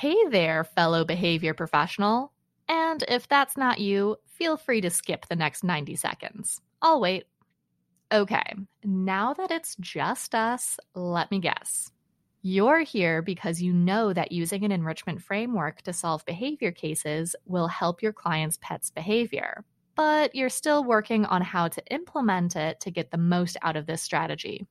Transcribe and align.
Hey 0.00 0.16
there, 0.30 0.64
fellow 0.64 1.04
behavior 1.04 1.52
professional. 1.52 2.32
And 2.70 3.04
if 3.06 3.28
that's 3.28 3.58
not 3.58 3.80
you, 3.80 4.16
feel 4.24 4.56
free 4.56 4.80
to 4.80 4.88
skip 4.88 5.26
the 5.26 5.36
next 5.36 5.62
90 5.62 5.94
seconds. 5.96 6.62
I'll 6.80 7.02
wait. 7.02 7.24
Okay, 8.10 8.54
now 8.82 9.34
that 9.34 9.50
it's 9.50 9.76
just 9.78 10.34
us, 10.34 10.78
let 10.94 11.30
me 11.30 11.38
guess. 11.38 11.92
You're 12.40 12.80
here 12.80 13.20
because 13.20 13.60
you 13.60 13.74
know 13.74 14.14
that 14.14 14.32
using 14.32 14.64
an 14.64 14.72
enrichment 14.72 15.20
framework 15.20 15.82
to 15.82 15.92
solve 15.92 16.24
behavior 16.24 16.72
cases 16.72 17.36
will 17.44 17.68
help 17.68 18.00
your 18.00 18.14
client's 18.14 18.58
pet's 18.62 18.88
behavior, 18.88 19.66
but 19.96 20.34
you're 20.34 20.48
still 20.48 20.82
working 20.82 21.26
on 21.26 21.42
how 21.42 21.68
to 21.68 21.84
implement 21.90 22.56
it 22.56 22.80
to 22.80 22.90
get 22.90 23.10
the 23.10 23.18
most 23.18 23.58
out 23.60 23.76
of 23.76 23.84
this 23.84 24.00
strategy. 24.00 24.66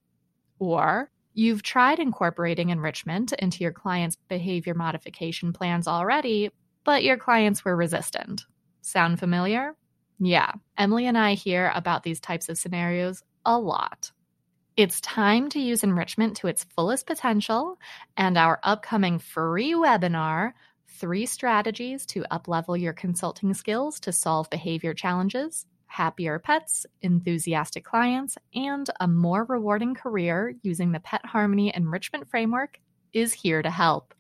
Or 0.58 1.12
You've 1.34 1.64
tried 1.64 2.00
incorporating 2.00 2.70
enrichment 2.70 3.34
into 3.34 3.64
your 3.64 3.72
client's 3.72 4.18
behavior 4.28 4.74
modification 4.74 5.54
plans 5.54 5.88
already, 5.88 6.50
but 6.84 7.04
your 7.04 7.18
clients 7.18 7.64
were 7.64 7.76
resistant. 7.76 8.46
Sound 8.82 9.20
familiar? 9.20 9.76
Yeah, 10.20 10.52
Emily 10.78 11.06
and 11.06 11.18
I 11.18 11.36
hear 11.36 11.72
about 11.74 12.04
these 12.04 12.20
types 12.20 12.50
of 12.50 12.58
scenarios 12.58 13.24
a 13.46 13.58
lot. 13.58 14.12
It's 14.76 15.02
time 15.02 15.50
to 15.50 15.60
use 15.60 15.84
enrichment 15.84 16.38
to 16.38 16.48
its 16.48 16.64
fullest 16.64 17.06
potential, 17.06 17.78
and 18.18 18.38
our 18.38 18.60
upcoming 18.64 19.20
free 19.20 19.74
webinar, 19.74 20.54
Three 20.88 21.26
Strategies 21.26 22.06
to 22.08 22.26
Uplevel 22.32 22.80
Your 22.80 22.94
Consulting 22.94 23.54
Skills 23.54 24.00
to 24.02 24.12
Solve 24.12 24.50
Behavior 24.50 24.94
Challenges, 24.94 25.66
happier 25.90 26.40
pets, 26.40 26.86
enthusiastic 27.02 27.84
clients, 27.84 28.38
and 28.56 28.90
a 29.00 29.08
more 29.08 29.44
rewarding 29.44 29.94
career 29.94 30.56
using 30.62 30.92
the 30.92 31.00
Pet 31.02 31.26
Harmony 31.26 31.74
Enrichment 31.76 32.30
Framework 32.30 32.80
is 33.12 33.34
here 33.34 33.62
to 33.62 33.70
help. 33.70 34.14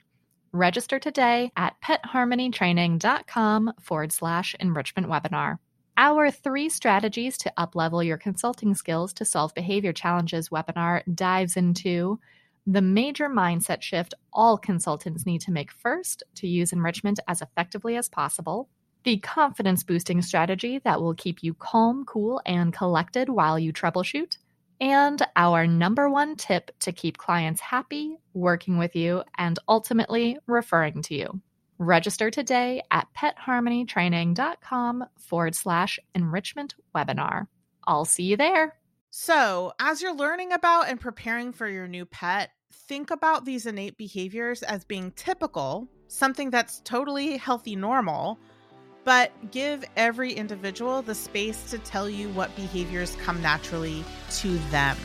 Register 0.51 0.99
today 0.99 1.51
at 1.55 1.75
petharmonytraining.com 1.81 3.73
forward 3.79 4.11
slash 4.11 4.55
enrichment 4.59 5.07
webinar. 5.07 5.59
Our 5.95 6.31
three 6.31 6.70
strategies 6.70 7.37
to 7.39 7.53
uplevel 7.57 8.05
your 8.05 8.17
consulting 8.17 8.73
skills 8.73 9.13
to 9.13 9.26
solve 9.26 9.54
behavior 9.54 9.93
challenges 9.93 10.49
webinar 10.49 11.04
dives 11.13 11.55
into 11.55 12.20
the 12.65 12.81
major 12.81 13.29
mindset 13.29 13.81
shift 13.81 14.13
all 14.31 14.57
consultants 14.57 15.26
need 15.26 15.41
to 15.41 15.51
make 15.51 15.71
first 15.71 16.23
to 16.35 16.48
use 16.48 16.71
enrichment 16.71 17.20
as 17.27 17.41
effectively 17.41 17.95
as 17.95 18.09
possible 18.09 18.70
the 19.03 19.17
confidence 19.17 19.83
boosting 19.83 20.21
strategy 20.21 20.79
that 20.83 21.01
will 21.01 21.13
keep 21.13 21.43
you 21.43 21.53
calm, 21.53 22.05
cool, 22.05 22.41
and 22.45 22.73
collected 22.73 23.29
while 23.29 23.57
you 23.57 23.71
troubleshoot, 23.71 24.37
and 24.81 25.21
our 25.35 25.67
number 25.67 26.09
one 26.09 26.35
tip 26.35 26.71
to 26.79 26.91
keep 26.91 27.17
clients 27.17 27.61
happy, 27.61 28.17
working 28.33 28.77
with 28.77 28.95
you, 28.95 29.23
and 29.37 29.59
ultimately 29.67 30.37
referring 30.47 31.01
to 31.03 31.15
you. 31.15 31.41
Register 31.77 32.29
today 32.29 32.81
at 32.91 33.07
petharmonytraining.com 33.17 35.05
forward 35.17 35.55
slash 35.55 35.99
enrichment 36.13 36.75
webinar. 36.93 37.47
I'll 37.85 38.05
see 38.05 38.23
you 38.23 38.37
there. 38.37 38.75
So, 39.11 39.73
as 39.79 40.01
you're 40.01 40.13
learning 40.13 40.51
about 40.51 40.89
and 40.89 40.99
preparing 40.99 41.53
for 41.53 41.67
your 41.67 41.87
new 41.87 42.05
pet, 42.05 42.51
think 42.71 43.11
about 43.11 43.45
these 43.45 43.65
innate 43.65 43.97
behaviors 43.97 44.61
as 44.61 44.83
being 44.83 45.11
typical, 45.13 45.87
something 46.07 46.49
that's 46.49 46.81
totally 46.81 47.37
healthy, 47.37 47.75
normal 47.75 48.39
but 49.10 49.32
give 49.49 49.84
every 49.98 50.32
individual 50.32 51.02
the 51.02 51.15
space 51.15 51.63
to 51.71 51.79
tell 51.79 52.07
you 52.07 52.29
what 52.29 52.55
behaviors 52.55 53.16
come 53.16 53.41
naturally 53.41 54.04
to 54.29 54.60
them. 54.70 54.96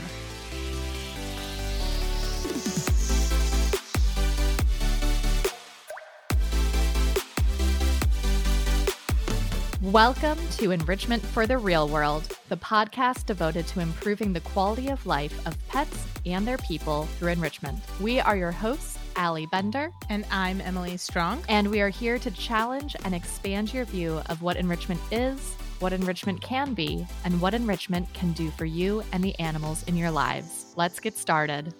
Welcome 9.80 10.38
to 10.58 10.70
Enrichment 10.70 11.22
for 11.22 11.46
the 11.46 11.56
Real 11.56 11.88
World, 11.88 12.36
the 12.50 12.58
podcast 12.58 13.24
devoted 13.24 13.66
to 13.68 13.80
improving 13.80 14.34
the 14.34 14.40
quality 14.40 14.88
of 14.88 15.06
life 15.06 15.46
of 15.46 15.56
pets 15.68 16.04
and 16.26 16.46
their 16.46 16.58
people 16.58 17.04
through 17.18 17.30
enrichment. 17.30 17.78
We 18.02 18.20
are 18.20 18.36
your 18.36 18.52
hosts, 18.52 18.98
Allie 19.16 19.46
Bender. 19.46 19.90
And 20.08 20.24
I'm 20.30 20.60
Emily 20.60 20.96
Strong. 20.96 21.44
And 21.48 21.70
we 21.70 21.80
are 21.80 21.88
here 21.88 22.18
to 22.18 22.30
challenge 22.30 22.96
and 23.04 23.14
expand 23.14 23.72
your 23.72 23.84
view 23.84 24.20
of 24.26 24.42
what 24.42 24.56
enrichment 24.56 25.00
is, 25.10 25.54
what 25.80 25.92
enrichment 25.92 26.40
can 26.40 26.74
be, 26.74 27.06
and 27.24 27.40
what 27.40 27.54
enrichment 27.54 28.12
can 28.14 28.32
do 28.32 28.50
for 28.50 28.64
you 28.64 29.02
and 29.12 29.22
the 29.22 29.38
animals 29.38 29.82
in 29.84 29.96
your 29.96 30.10
lives. 30.10 30.72
Let's 30.76 31.00
get 31.00 31.16
started. 31.16 31.74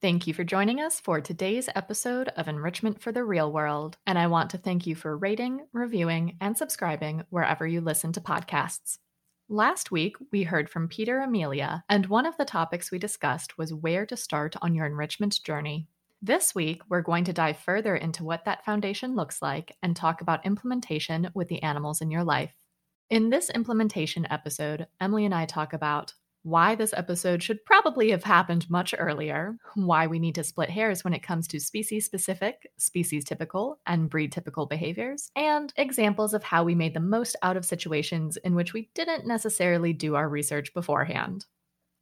Thank 0.00 0.28
you 0.28 0.34
for 0.34 0.44
joining 0.44 0.80
us 0.80 1.00
for 1.00 1.20
today's 1.20 1.68
episode 1.74 2.28
of 2.36 2.46
Enrichment 2.46 3.02
for 3.02 3.10
the 3.10 3.24
Real 3.24 3.50
World. 3.50 3.96
And 4.06 4.16
I 4.16 4.28
want 4.28 4.50
to 4.50 4.58
thank 4.58 4.86
you 4.86 4.94
for 4.94 5.16
rating, 5.16 5.66
reviewing, 5.72 6.36
and 6.40 6.56
subscribing 6.56 7.24
wherever 7.30 7.66
you 7.66 7.80
listen 7.80 8.12
to 8.12 8.20
podcasts. 8.20 8.98
Last 9.48 9.90
week, 9.90 10.14
we 10.30 10.42
heard 10.42 10.68
from 10.68 10.88
Peter 10.88 11.20
Amelia, 11.20 11.82
and 11.88 12.06
one 12.06 12.26
of 12.26 12.36
the 12.36 12.44
topics 12.44 12.92
we 12.92 12.98
discussed 12.98 13.58
was 13.58 13.74
where 13.74 14.06
to 14.06 14.16
start 14.16 14.54
on 14.62 14.74
your 14.74 14.86
enrichment 14.86 15.42
journey. 15.42 15.88
This 16.20 16.52
week, 16.52 16.82
we're 16.88 17.02
going 17.02 17.22
to 17.24 17.32
dive 17.32 17.58
further 17.58 17.94
into 17.94 18.24
what 18.24 18.44
that 18.44 18.64
foundation 18.64 19.14
looks 19.14 19.40
like 19.40 19.76
and 19.84 19.94
talk 19.94 20.20
about 20.20 20.44
implementation 20.44 21.30
with 21.32 21.46
the 21.46 21.62
animals 21.62 22.00
in 22.00 22.10
your 22.10 22.24
life. 22.24 22.52
In 23.08 23.30
this 23.30 23.50
implementation 23.50 24.26
episode, 24.28 24.88
Emily 25.00 25.24
and 25.24 25.34
I 25.34 25.46
talk 25.46 25.72
about 25.72 26.14
why 26.42 26.74
this 26.74 26.92
episode 26.96 27.40
should 27.40 27.64
probably 27.64 28.10
have 28.10 28.24
happened 28.24 28.68
much 28.68 28.96
earlier, 28.98 29.58
why 29.76 30.08
we 30.08 30.18
need 30.18 30.34
to 30.34 30.42
split 30.42 30.70
hairs 30.70 31.04
when 31.04 31.14
it 31.14 31.22
comes 31.22 31.46
to 31.48 31.60
species 31.60 32.06
specific, 32.06 32.68
species 32.78 33.24
typical, 33.24 33.78
and 33.86 34.10
breed 34.10 34.32
typical 34.32 34.66
behaviors, 34.66 35.30
and 35.36 35.72
examples 35.76 36.34
of 36.34 36.42
how 36.42 36.64
we 36.64 36.74
made 36.74 36.94
the 36.94 37.00
most 37.00 37.36
out 37.44 37.56
of 37.56 37.64
situations 37.64 38.36
in 38.38 38.56
which 38.56 38.72
we 38.72 38.90
didn't 38.92 39.24
necessarily 39.24 39.92
do 39.92 40.16
our 40.16 40.28
research 40.28 40.74
beforehand. 40.74 41.46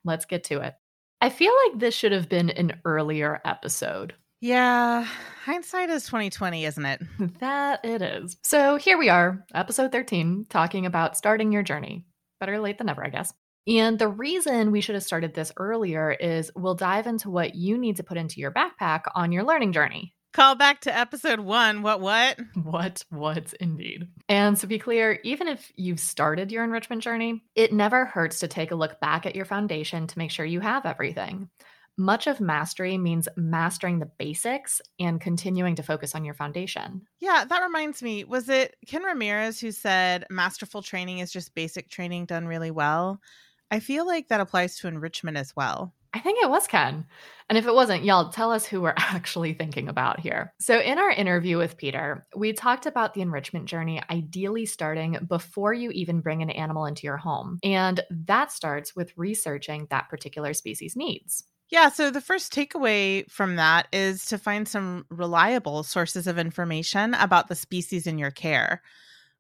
Let's 0.04 0.24
get 0.24 0.44
to 0.44 0.60
it. 0.60 0.74
I 1.20 1.30
feel 1.30 1.52
like 1.64 1.78
this 1.78 1.94
should 1.94 2.12
have 2.12 2.28
been 2.28 2.50
an 2.50 2.80
earlier 2.84 3.40
episode. 3.44 4.14
Yeah, 4.42 5.06
hindsight 5.44 5.88
is 5.88 6.04
2020, 6.04 6.66
isn't 6.66 6.84
it? 6.84 7.02
that 7.40 7.84
it 7.84 8.02
is. 8.02 8.36
So 8.42 8.76
here 8.76 8.98
we 8.98 9.08
are, 9.08 9.44
episode 9.54 9.92
13, 9.92 10.46
talking 10.50 10.84
about 10.84 11.16
starting 11.16 11.52
your 11.52 11.62
journey. 11.62 12.04
Better 12.38 12.60
late 12.60 12.76
than 12.76 12.88
never, 12.88 13.04
I 13.04 13.08
guess. 13.08 13.32
And 13.66 13.98
the 13.98 14.08
reason 14.08 14.70
we 14.70 14.80
should 14.80 14.94
have 14.94 15.02
started 15.02 15.34
this 15.34 15.52
earlier 15.56 16.12
is 16.12 16.52
we'll 16.54 16.74
dive 16.74 17.06
into 17.06 17.30
what 17.30 17.54
you 17.54 17.78
need 17.78 17.96
to 17.96 18.04
put 18.04 18.18
into 18.18 18.38
your 18.38 18.52
backpack 18.52 19.02
on 19.14 19.32
your 19.32 19.42
learning 19.42 19.72
journey. 19.72 20.14
Call 20.36 20.54
back 20.54 20.82
to 20.82 20.94
episode 20.94 21.40
one. 21.40 21.80
What, 21.80 22.02
what? 22.02 22.38
What, 22.62 23.02
what, 23.08 23.54
indeed. 23.54 24.06
And 24.28 24.54
to 24.58 24.66
be 24.66 24.78
clear, 24.78 25.18
even 25.24 25.48
if 25.48 25.72
you've 25.76 25.98
started 25.98 26.52
your 26.52 26.62
enrichment 26.62 27.02
journey, 27.02 27.42
it 27.54 27.72
never 27.72 28.04
hurts 28.04 28.40
to 28.40 28.46
take 28.46 28.70
a 28.70 28.74
look 28.74 29.00
back 29.00 29.24
at 29.24 29.34
your 29.34 29.46
foundation 29.46 30.06
to 30.06 30.18
make 30.18 30.30
sure 30.30 30.44
you 30.44 30.60
have 30.60 30.84
everything. 30.84 31.48
Much 31.96 32.26
of 32.26 32.38
mastery 32.38 32.98
means 32.98 33.30
mastering 33.38 33.98
the 33.98 34.10
basics 34.18 34.82
and 35.00 35.22
continuing 35.22 35.74
to 35.76 35.82
focus 35.82 36.14
on 36.14 36.22
your 36.22 36.34
foundation. 36.34 37.06
Yeah, 37.18 37.46
that 37.48 37.62
reminds 37.62 38.02
me. 38.02 38.24
Was 38.24 38.50
it 38.50 38.76
Ken 38.86 39.04
Ramirez 39.04 39.58
who 39.58 39.72
said 39.72 40.26
masterful 40.28 40.82
training 40.82 41.20
is 41.20 41.32
just 41.32 41.54
basic 41.54 41.88
training 41.88 42.26
done 42.26 42.46
really 42.46 42.70
well? 42.70 43.22
I 43.70 43.80
feel 43.80 44.06
like 44.06 44.28
that 44.28 44.40
applies 44.40 44.76
to 44.80 44.88
enrichment 44.88 45.38
as 45.38 45.56
well. 45.56 45.94
I 46.16 46.20
think 46.20 46.42
it 46.42 46.48
was 46.48 46.66
Ken. 46.66 47.04
And 47.50 47.58
if 47.58 47.66
it 47.66 47.74
wasn't, 47.74 48.02
y'all 48.02 48.30
tell 48.30 48.50
us 48.50 48.64
who 48.64 48.80
we're 48.80 48.94
actually 48.96 49.52
thinking 49.52 49.86
about 49.86 50.18
here. 50.18 50.54
So, 50.58 50.80
in 50.80 50.98
our 50.98 51.10
interview 51.10 51.58
with 51.58 51.76
Peter, 51.76 52.26
we 52.34 52.54
talked 52.54 52.86
about 52.86 53.12
the 53.12 53.20
enrichment 53.20 53.66
journey 53.66 54.00
ideally 54.10 54.64
starting 54.64 55.18
before 55.28 55.74
you 55.74 55.90
even 55.90 56.22
bring 56.22 56.40
an 56.40 56.48
animal 56.48 56.86
into 56.86 57.06
your 57.06 57.18
home. 57.18 57.58
And 57.62 58.00
that 58.10 58.50
starts 58.50 58.96
with 58.96 59.12
researching 59.18 59.88
that 59.90 60.08
particular 60.08 60.54
species' 60.54 60.96
needs. 60.96 61.44
Yeah, 61.68 61.90
so 61.90 62.10
the 62.10 62.22
first 62.22 62.54
takeaway 62.54 63.30
from 63.30 63.56
that 63.56 63.88
is 63.92 64.24
to 64.26 64.38
find 64.38 64.66
some 64.66 65.04
reliable 65.10 65.82
sources 65.82 66.26
of 66.26 66.38
information 66.38 67.12
about 67.12 67.48
the 67.48 67.56
species 67.56 68.06
in 68.06 68.18
your 68.18 68.30
care 68.30 68.80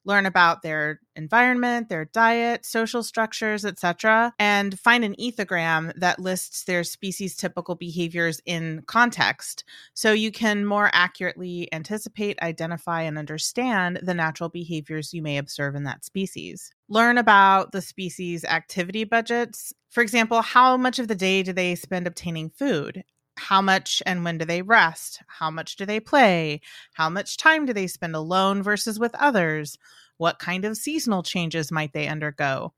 learn 0.06 0.24
about 0.24 0.62
their 0.62 1.00
environment, 1.16 1.88
their 1.88 2.06
diet, 2.06 2.64
social 2.64 3.02
structures, 3.02 3.64
etc., 3.64 4.32
and 4.38 4.78
find 4.78 5.04
an 5.04 5.14
ethogram 5.16 5.92
that 5.96 6.18
lists 6.18 6.64
their 6.64 6.84
species 6.84 7.36
typical 7.36 7.74
behaviors 7.74 8.40
in 8.46 8.82
context 8.86 9.64
so 9.94 10.12
you 10.12 10.30
can 10.30 10.64
more 10.64 10.90
accurately 10.92 11.68
anticipate, 11.72 12.40
identify, 12.40 13.02
and 13.02 13.18
understand 13.18 14.00
the 14.02 14.14
natural 14.14 14.48
behaviors 14.48 15.12
you 15.12 15.22
may 15.22 15.36
observe 15.36 15.74
in 15.74 15.84
that 15.84 16.04
species. 16.04 16.72
Learn 16.88 17.18
about 17.18 17.72
the 17.72 17.82
species 17.82 18.44
activity 18.44 19.04
budgets. 19.04 19.72
For 19.90 20.02
example, 20.02 20.42
how 20.42 20.76
much 20.76 20.98
of 20.98 21.08
the 21.08 21.14
day 21.14 21.42
do 21.42 21.52
they 21.52 21.74
spend 21.74 22.06
obtaining 22.06 22.50
food? 22.50 23.02
How 23.36 23.62
much 23.62 24.02
and 24.06 24.24
when 24.24 24.38
do 24.38 24.44
they 24.44 24.62
rest? 24.62 25.22
How 25.26 25.50
much 25.50 25.76
do 25.76 25.86
they 25.86 26.00
play? 26.00 26.60
How 26.94 27.08
much 27.08 27.36
time 27.36 27.66
do 27.66 27.72
they 27.72 27.86
spend 27.86 28.14
alone 28.14 28.62
versus 28.62 28.98
with 28.98 29.14
others? 29.14 29.78
What 30.16 30.38
kind 30.38 30.64
of 30.64 30.76
seasonal 30.76 31.22
changes 31.22 31.70
might 31.70 31.92
they 31.92 32.08
undergo? 32.08 32.72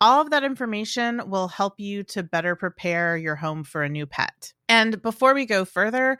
All 0.00 0.22
of 0.22 0.30
that 0.30 0.44
information 0.44 1.22
will 1.26 1.48
help 1.48 1.78
you 1.78 2.02
to 2.04 2.22
better 2.22 2.56
prepare 2.56 3.16
your 3.16 3.36
home 3.36 3.64
for 3.64 3.82
a 3.82 3.88
new 3.88 4.06
pet. 4.06 4.54
And 4.68 5.02
before 5.02 5.34
we 5.34 5.44
go 5.44 5.64
further, 5.64 6.16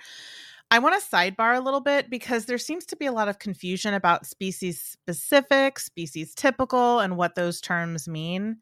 I 0.71 0.79
want 0.79 1.01
to 1.01 1.09
sidebar 1.09 1.57
a 1.57 1.61
little 1.61 1.81
bit 1.81 2.11
because 2.11 2.45
there 2.45 2.59
seems 2.59 2.85
to 2.87 2.97
be 2.97 3.07
a 3.07 3.13
lot 3.13 3.29
of 3.29 3.39
confusion 3.39 3.95
about 3.95 4.27
species 4.27 4.81
specific, 4.81 5.79
species 5.79 6.35
typical, 6.35 7.01
and 7.01 7.17
what 7.17 7.35
those 7.35 7.61
terms 7.61 8.07
mean. 8.07 8.59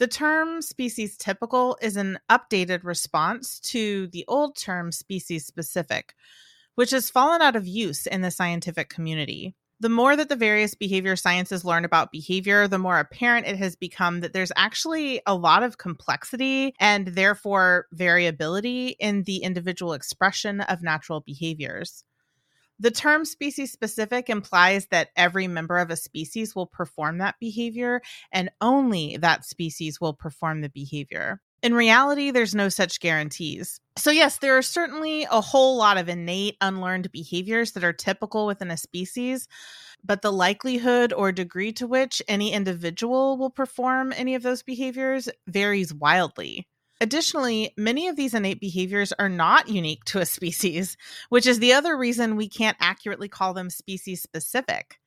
The 0.00 0.08
term 0.08 0.62
species 0.62 1.16
typical 1.16 1.78
is 1.80 1.96
an 1.96 2.18
updated 2.28 2.84
response 2.84 3.60
to 3.60 4.08
the 4.08 4.24
old 4.26 4.56
term 4.56 4.90
species 4.90 5.46
specific, 5.46 6.14
which 6.74 6.90
has 6.90 7.10
fallen 7.10 7.42
out 7.42 7.54
of 7.54 7.68
use 7.68 8.06
in 8.06 8.22
the 8.22 8.32
scientific 8.32 8.88
community 8.88 9.54
the 9.80 9.88
more 9.88 10.14
that 10.14 10.28
the 10.28 10.36
various 10.36 10.74
behavior 10.74 11.16
sciences 11.16 11.64
learn 11.64 11.86
about 11.86 12.12
behavior, 12.12 12.68
the 12.68 12.78
more 12.78 12.98
apparent 12.98 13.46
it 13.46 13.56
has 13.56 13.74
become 13.74 14.20
that 14.20 14.34
there's 14.34 14.52
actually 14.54 15.22
a 15.26 15.34
lot 15.34 15.62
of 15.62 15.78
complexity 15.78 16.74
and 16.78 17.08
therefore 17.08 17.86
variability 17.92 18.88
in 19.00 19.22
the 19.22 19.38
individual 19.38 19.94
expression 19.94 20.60
of 20.60 20.82
natural 20.82 21.20
behaviors. 21.20 22.04
The 22.80 22.90
term 22.90 23.26
species 23.26 23.70
specific 23.70 24.30
implies 24.30 24.86
that 24.86 25.10
every 25.14 25.46
member 25.46 25.76
of 25.78 25.90
a 25.90 25.96
species 25.96 26.54
will 26.54 26.66
perform 26.66 27.18
that 27.18 27.34
behavior 27.38 28.00
and 28.32 28.50
only 28.62 29.18
that 29.18 29.44
species 29.44 30.00
will 30.00 30.14
perform 30.14 30.62
the 30.62 30.70
behavior. 30.70 31.42
In 31.62 31.74
reality, 31.74 32.30
there's 32.30 32.54
no 32.54 32.70
such 32.70 33.00
guarantees. 33.00 33.80
So, 33.98 34.10
yes, 34.10 34.38
there 34.38 34.56
are 34.56 34.62
certainly 34.62 35.24
a 35.30 35.42
whole 35.42 35.76
lot 35.76 35.98
of 35.98 36.08
innate 36.08 36.56
unlearned 36.62 37.12
behaviors 37.12 37.72
that 37.72 37.84
are 37.84 37.92
typical 37.92 38.46
within 38.46 38.70
a 38.70 38.78
species, 38.78 39.46
but 40.02 40.22
the 40.22 40.32
likelihood 40.32 41.12
or 41.12 41.32
degree 41.32 41.72
to 41.74 41.86
which 41.86 42.22
any 42.28 42.54
individual 42.54 43.36
will 43.36 43.50
perform 43.50 44.14
any 44.16 44.34
of 44.34 44.42
those 44.42 44.62
behaviors 44.62 45.28
varies 45.46 45.92
wildly. 45.92 46.66
Additionally, 47.00 47.72
many 47.78 48.08
of 48.08 48.16
these 48.16 48.34
innate 48.34 48.60
behaviors 48.60 49.12
are 49.18 49.28
not 49.28 49.68
unique 49.68 50.04
to 50.04 50.20
a 50.20 50.26
species, 50.26 50.96
which 51.28 51.46
is 51.46 51.58
the 51.58 51.72
other 51.72 51.96
reason 51.96 52.36
we 52.36 52.48
can't 52.48 52.76
accurately 52.80 53.28
call 53.28 53.54
them 53.54 53.70
species 53.70 54.22
specific. 54.22 54.98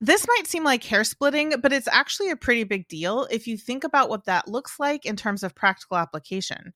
This 0.00 0.26
might 0.28 0.46
seem 0.46 0.64
like 0.64 0.84
hair 0.84 1.04
splitting, 1.04 1.54
but 1.62 1.72
it's 1.72 1.88
actually 1.88 2.30
a 2.30 2.36
pretty 2.36 2.64
big 2.64 2.88
deal 2.88 3.26
if 3.30 3.46
you 3.46 3.56
think 3.56 3.84
about 3.84 4.10
what 4.10 4.26
that 4.26 4.48
looks 4.48 4.78
like 4.78 5.06
in 5.06 5.16
terms 5.16 5.42
of 5.42 5.54
practical 5.54 5.96
application. 5.96 6.74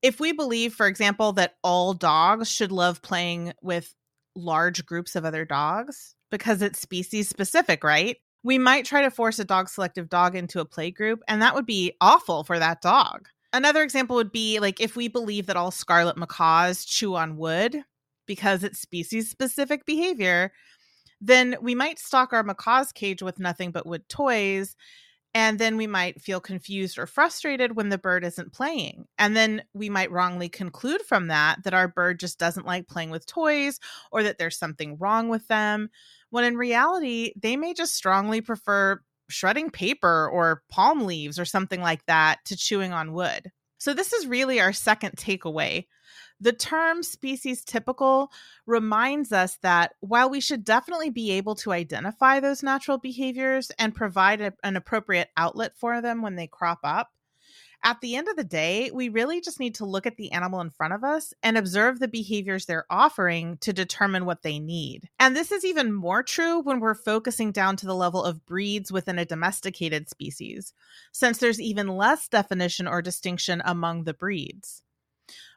If 0.00 0.18
we 0.18 0.32
believe, 0.32 0.74
for 0.74 0.86
example, 0.86 1.32
that 1.34 1.54
all 1.62 1.94
dogs 1.94 2.50
should 2.50 2.72
love 2.72 3.02
playing 3.02 3.52
with 3.60 3.94
large 4.34 4.86
groups 4.86 5.14
of 5.14 5.24
other 5.24 5.44
dogs 5.44 6.14
because 6.30 6.62
it's 6.62 6.80
species 6.80 7.28
specific, 7.28 7.84
right? 7.84 8.16
We 8.42 8.58
might 8.58 8.84
try 8.84 9.02
to 9.02 9.10
force 9.10 9.38
a 9.38 9.44
dog 9.44 9.68
selective 9.68 10.08
dog 10.08 10.34
into 10.34 10.60
a 10.60 10.64
play 10.64 10.90
group, 10.90 11.22
and 11.28 11.40
that 11.42 11.54
would 11.54 11.66
be 11.66 11.92
awful 12.00 12.44
for 12.44 12.58
that 12.58 12.82
dog. 12.82 13.28
Another 13.52 13.82
example 13.82 14.16
would 14.16 14.32
be 14.32 14.58
like 14.58 14.80
if 14.80 14.96
we 14.96 15.08
believe 15.08 15.46
that 15.46 15.56
all 15.56 15.70
scarlet 15.70 16.16
macaws 16.16 16.84
chew 16.84 17.14
on 17.14 17.36
wood 17.36 17.84
because 18.26 18.64
it's 18.64 18.80
species 18.80 19.30
specific 19.30 19.84
behavior, 19.84 20.52
then 21.20 21.56
we 21.60 21.74
might 21.74 21.98
stock 21.98 22.32
our 22.32 22.42
macaw's 22.42 22.92
cage 22.92 23.22
with 23.22 23.38
nothing 23.38 23.70
but 23.70 23.86
wood 23.86 24.08
toys. 24.08 24.74
And 25.34 25.58
then 25.58 25.76
we 25.76 25.86
might 25.86 26.20
feel 26.20 26.40
confused 26.40 26.98
or 26.98 27.06
frustrated 27.06 27.74
when 27.74 27.88
the 27.88 27.98
bird 27.98 28.24
isn't 28.24 28.52
playing. 28.52 29.06
And 29.18 29.34
then 29.34 29.62
we 29.72 29.88
might 29.88 30.10
wrongly 30.10 30.48
conclude 30.48 31.00
from 31.02 31.28
that 31.28 31.64
that 31.64 31.72
our 31.74 31.88
bird 31.88 32.20
just 32.20 32.38
doesn't 32.38 32.66
like 32.66 32.86
playing 32.86 33.10
with 33.10 33.26
toys 33.26 33.80
or 34.10 34.22
that 34.22 34.38
there's 34.38 34.58
something 34.58 34.98
wrong 34.98 35.28
with 35.28 35.48
them. 35.48 35.88
When 36.30 36.44
in 36.44 36.56
reality, 36.56 37.32
they 37.40 37.56
may 37.56 37.72
just 37.72 37.94
strongly 37.94 38.42
prefer 38.42 39.00
shredding 39.30 39.70
paper 39.70 40.28
or 40.28 40.62
palm 40.68 41.06
leaves 41.06 41.38
or 41.38 41.46
something 41.46 41.80
like 41.80 42.04
that 42.06 42.40
to 42.46 42.56
chewing 42.56 42.92
on 42.92 43.14
wood. 43.14 43.50
So, 43.78 43.94
this 43.94 44.12
is 44.12 44.26
really 44.26 44.60
our 44.60 44.72
second 44.72 45.16
takeaway 45.16 45.86
the 46.42 46.52
term 46.52 47.04
species 47.04 47.64
typical 47.64 48.32
reminds 48.66 49.32
us 49.32 49.58
that 49.62 49.94
while 50.00 50.28
we 50.28 50.40
should 50.40 50.64
definitely 50.64 51.10
be 51.10 51.30
able 51.30 51.54
to 51.54 51.70
identify 51.70 52.40
those 52.40 52.64
natural 52.64 52.98
behaviors 52.98 53.70
and 53.78 53.94
provide 53.94 54.40
a, 54.40 54.52
an 54.64 54.76
appropriate 54.76 55.30
outlet 55.36 55.76
for 55.76 56.00
them 56.00 56.20
when 56.20 56.34
they 56.34 56.48
crop 56.48 56.80
up, 56.82 57.10
at 57.84 58.00
the 58.00 58.16
end 58.16 58.28
of 58.28 58.36
the 58.36 58.44
day, 58.44 58.90
we 58.92 59.08
really 59.08 59.40
just 59.40 59.60
need 59.60 59.76
to 59.76 59.84
look 59.84 60.06
at 60.06 60.16
the 60.16 60.32
animal 60.32 60.60
in 60.60 60.70
front 60.70 60.94
of 60.94 61.04
us 61.04 61.32
and 61.44 61.56
observe 61.56 61.98
the 61.98 62.08
behaviors 62.08 62.66
they're 62.66 62.86
offering 62.90 63.56
to 63.58 63.72
determine 63.72 64.24
what 64.24 64.42
they 64.42 64.58
need. 64.58 65.08
And 65.20 65.36
this 65.36 65.50
is 65.52 65.64
even 65.64 65.92
more 65.92 66.22
true 66.22 66.60
when 66.60 66.80
we're 66.80 66.94
focusing 66.94 67.50
down 67.52 67.76
to 67.76 67.86
the 67.86 67.94
level 67.94 68.22
of 68.22 68.46
breeds 68.46 68.92
within 68.92 69.18
a 69.18 69.24
domesticated 69.24 70.08
species, 70.08 70.74
since 71.12 71.38
there's 71.38 71.60
even 71.60 71.88
less 71.88 72.28
definition 72.28 72.86
or 72.86 73.02
distinction 73.02 73.62
among 73.64 74.04
the 74.04 74.14
breeds 74.14 74.82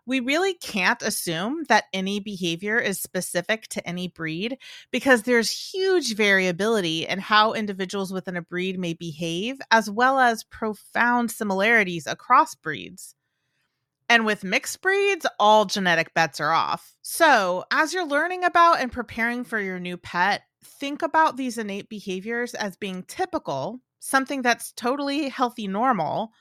we 0.05 0.19
really 0.19 0.53
can't 0.53 1.01
assume 1.01 1.63
that 1.67 1.85
any 1.93 2.19
behavior 2.19 2.77
is 2.77 2.99
specific 2.99 3.67
to 3.69 3.87
any 3.87 4.07
breed 4.07 4.57
because 4.91 5.23
there's 5.23 5.49
huge 5.49 6.15
variability 6.15 7.07
in 7.07 7.19
how 7.19 7.53
individuals 7.53 8.13
within 8.13 8.37
a 8.37 8.41
breed 8.41 8.79
may 8.79 8.93
behave, 8.93 9.57
as 9.71 9.89
well 9.89 10.19
as 10.19 10.43
profound 10.43 11.31
similarities 11.31 12.07
across 12.07 12.55
breeds. 12.55 13.15
And 14.07 14.25
with 14.25 14.43
mixed 14.43 14.81
breeds, 14.81 15.25
all 15.39 15.65
genetic 15.65 16.13
bets 16.13 16.39
are 16.39 16.51
off. 16.51 16.95
So, 17.01 17.65
as 17.71 17.93
you're 17.93 18.05
learning 18.05 18.43
about 18.43 18.79
and 18.79 18.91
preparing 18.91 19.43
for 19.43 19.59
your 19.59 19.79
new 19.79 19.97
pet, 19.97 20.43
think 20.63 21.01
about 21.01 21.37
these 21.37 21.57
innate 21.57 21.89
behaviors 21.89 22.53
as 22.53 22.77
being 22.77 23.03
typical, 23.03 23.79
something 23.99 24.43
that's 24.43 24.71
totally 24.73 25.29
healthy, 25.29 25.67
normal 25.67 26.33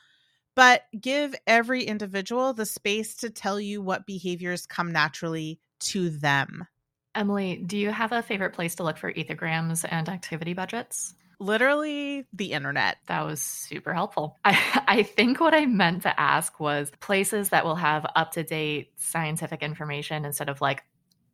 but 0.54 0.82
give 0.98 1.34
every 1.46 1.84
individual 1.84 2.52
the 2.52 2.66
space 2.66 3.16
to 3.16 3.30
tell 3.30 3.60
you 3.60 3.82
what 3.82 4.06
behaviors 4.06 4.66
come 4.66 4.92
naturally 4.92 5.60
to 5.80 6.10
them. 6.10 6.66
Emily, 7.14 7.56
do 7.56 7.76
you 7.78 7.90
have 7.90 8.12
a 8.12 8.22
favorite 8.22 8.54
place 8.54 8.74
to 8.76 8.82
look 8.82 8.98
for 8.98 9.12
ethograms 9.12 9.84
and 9.88 10.08
activity 10.08 10.52
budgets? 10.52 11.14
Literally 11.38 12.26
the 12.32 12.52
internet. 12.52 12.98
That 13.06 13.24
was 13.24 13.40
super 13.40 13.92
helpful. 13.92 14.38
I, 14.44 14.82
I 14.88 15.02
think 15.02 15.40
what 15.40 15.54
I 15.54 15.66
meant 15.66 16.02
to 16.02 16.20
ask 16.20 16.58
was 16.58 16.90
places 17.00 17.50
that 17.50 17.64
will 17.64 17.76
have 17.76 18.06
up 18.16 18.32
to 18.32 18.42
date 18.42 18.92
scientific 18.96 19.62
information 19.62 20.24
instead 20.24 20.48
of 20.48 20.60
like 20.60 20.84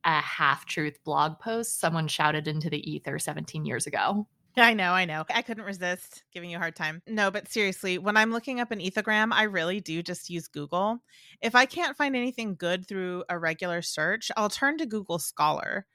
a 0.05 0.20
half 0.20 0.64
truth 0.64 0.99
blog 1.05 1.38
post 1.38 1.78
someone 1.78 2.08
shouted 2.08 2.49
into 2.49 2.70
the 2.70 2.90
ether 2.90 3.19
17 3.19 3.64
years 3.64 3.87
ago. 3.87 4.26
I 4.60 4.74
know, 4.74 4.92
I 4.92 5.04
know. 5.04 5.24
I 5.34 5.42
couldn't 5.42 5.64
resist 5.64 6.22
giving 6.32 6.50
you 6.50 6.56
a 6.56 6.60
hard 6.60 6.76
time. 6.76 7.02
No, 7.06 7.30
but 7.30 7.50
seriously, 7.50 7.98
when 7.98 8.16
I'm 8.16 8.32
looking 8.32 8.60
up 8.60 8.70
an 8.70 8.80
ethogram, 8.80 9.32
I 9.32 9.44
really 9.44 9.80
do 9.80 10.02
just 10.02 10.30
use 10.30 10.48
Google. 10.48 10.98
If 11.40 11.54
I 11.54 11.66
can't 11.66 11.96
find 11.96 12.14
anything 12.14 12.54
good 12.54 12.86
through 12.86 13.24
a 13.28 13.38
regular 13.38 13.82
search, 13.82 14.30
I'll 14.36 14.50
turn 14.50 14.78
to 14.78 14.86
Google 14.86 15.18
Scholar. 15.18 15.86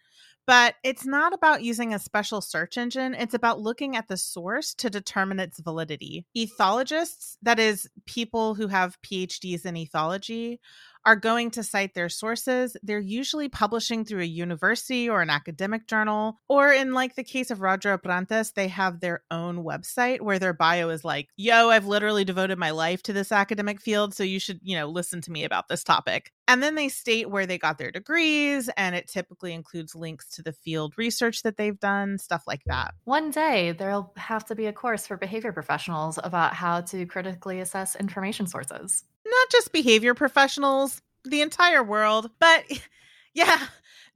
But 0.48 0.76
it's 0.84 1.08
not 1.08 1.34
about 1.34 1.64
using 1.64 1.94
a 1.94 2.00
special 2.00 2.40
search 2.40 2.78
engine. 2.78 3.16
It's 3.16 3.34
about 3.34 3.60
looking 3.60 3.96
at 3.96 4.08
the 4.08 4.18
source 4.18 4.76
to 4.76 4.92
determine 4.92 5.40
its 5.40 5.60
validity. 5.60 6.28
Ethologists, 6.38 7.38
that 7.42 7.60
is, 7.60 7.90
people 8.06 8.54
who 8.54 8.68
have 8.68 9.02
PhDs 9.02 9.66
in 9.66 9.74
ethology, 9.74 10.60
are 11.06 11.16
going 11.16 11.52
to 11.52 11.64
cite 11.64 11.94
their 11.94 12.10
sources. 12.10 12.76
They're 12.84 13.00
usually 13.00 13.50
publishing 13.50 14.06
through 14.06 14.22
a 14.22 14.26
university 14.26 15.10
or 15.10 15.22
an 15.22 15.30
academic 15.30 15.88
journal, 15.88 16.40
or 16.48 16.72
in 16.72 16.94
like 16.94 17.16
the 17.16 17.24
case 17.24 17.52
of 17.52 17.62
Roger 17.62 17.98
Abrantes, 17.98 18.54
they 18.54 18.68
have 18.70 19.00
their 19.00 19.24
own 19.30 19.64
website 19.64 20.22
where 20.22 20.40
their 20.40 20.54
bio 20.54 20.90
is 20.90 21.04
like, 21.04 21.30
"Yo, 21.38 21.70
I've 21.70 21.86
literally 21.86 22.26
devoted 22.26 22.58
my 22.58 22.72
life 22.72 23.04
to 23.04 23.14
this 23.14 23.32
academic 23.32 23.82
field, 23.82 24.14
so 24.14 24.24
you 24.24 24.40
should, 24.40 24.60
you 24.64 24.78
know, 24.78 24.88
listen 24.88 25.22
to 25.22 25.32
me 25.32 25.44
about 25.44 25.68
this 25.68 25.84
topic." 25.84 26.32
And 26.48 26.62
then 26.62 26.76
they 26.76 26.90
state 26.90 27.30
where 27.30 27.46
they 27.46 27.58
got 27.58 27.78
their 27.78 27.92
degrees, 27.92 28.70
and 28.78 28.96
it 28.96 29.08
typically 29.08 29.54
includes 29.54 29.96
links 29.96 30.30
to 30.36 30.44
the 30.44 30.54
field 30.54 30.94
research 30.98 31.42
that 31.44 31.58
they've 31.58 31.80
done, 31.80 32.18
stuff 32.18 32.44
like 32.48 32.64
that. 32.66 32.94
One 33.04 33.32
day, 33.32 33.72
there'll 33.72 34.14
have 34.18 34.46
to 34.46 34.56
be 34.56 34.68
a 34.68 34.74
course 34.74 35.08
for 35.08 35.18
behavior 35.18 35.52
professionals 35.52 36.20
about 36.24 36.54
how 36.54 36.82
to 36.82 37.06
critically 37.06 37.60
assess 37.60 37.96
information 37.96 38.48
sources 38.48 39.04
not 39.46 39.52
just 39.52 39.72
behavior 39.72 40.16
professionals, 40.16 41.02
the 41.24 41.42
entire 41.42 41.84
world. 41.84 42.32
But 42.40 42.64
yeah, 43.34 43.60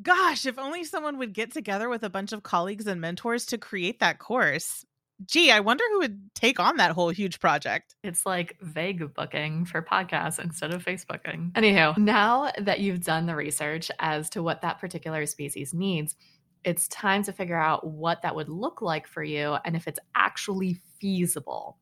gosh, 0.02 0.46
if 0.46 0.58
only 0.58 0.84
someone 0.84 1.18
would 1.20 1.34
get 1.34 1.54
together 1.54 1.88
with 1.88 2.04
a 2.04 2.10
bunch 2.10 2.32
of 2.32 2.44
colleagues 2.44 2.88
and 2.88 3.00
mentors 3.00 3.46
to 3.48 3.58
create 3.58 4.00
that 4.00 4.20
course. 4.20 4.86
Gee, 5.26 5.52
I 5.52 5.60
wonder 5.60 5.84
who 5.92 6.00
would 6.00 6.34
take 6.34 6.62
on 6.62 6.78
that 6.78 6.92
whole 6.92 7.10
huge 7.10 7.40
project. 7.42 7.94
It's 8.04 8.26
like 8.26 8.56
vague 8.62 9.14
booking 9.14 9.66
for 9.66 9.82
podcasts 9.82 10.40
instead 10.40 10.74
of 10.74 10.84
Facebooking. 10.84 11.52
Anyhow, 11.56 11.94
now 11.98 12.52
that 12.58 12.80
you've 12.80 13.04
done 13.04 13.26
the 13.26 13.36
research 13.36 13.92
as 14.00 14.30
to 14.30 14.42
what 14.42 14.62
that 14.62 14.80
particular 14.80 15.26
species 15.26 15.74
needs, 15.74 16.16
it's 16.64 16.88
time 16.88 17.22
to 17.24 17.34
figure 17.34 17.60
out 17.60 17.86
what 17.86 18.22
that 18.22 18.34
would 18.34 18.48
look 18.48 18.82
like 18.82 19.08
for 19.08 19.22
you 19.22 19.58
and 19.66 19.76
if 19.76 19.90
it's 19.90 20.00
actually 20.16 20.80
feasible. 21.02 21.78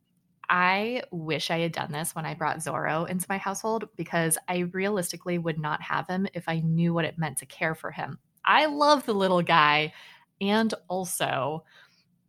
I 0.49 1.03
wish 1.11 1.51
I 1.51 1.59
had 1.59 1.73
done 1.73 1.91
this 1.91 2.15
when 2.15 2.25
I 2.25 2.33
brought 2.33 2.59
Zorro 2.59 3.09
into 3.09 3.25
my 3.29 3.37
household 3.37 3.89
because 3.95 4.37
I 4.47 4.59
realistically 4.59 5.37
would 5.37 5.59
not 5.59 5.81
have 5.81 6.07
him 6.07 6.27
if 6.33 6.47
I 6.47 6.59
knew 6.59 6.93
what 6.93 7.05
it 7.05 7.17
meant 7.17 7.37
to 7.39 7.45
care 7.45 7.75
for 7.75 7.91
him. 7.91 8.19
I 8.45 8.67
love 8.67 9.05
the 9.05 9.13
little 9.13 9.41
guy. 9.41 9.93
And 10.39 10.73
also, 10.87 11.63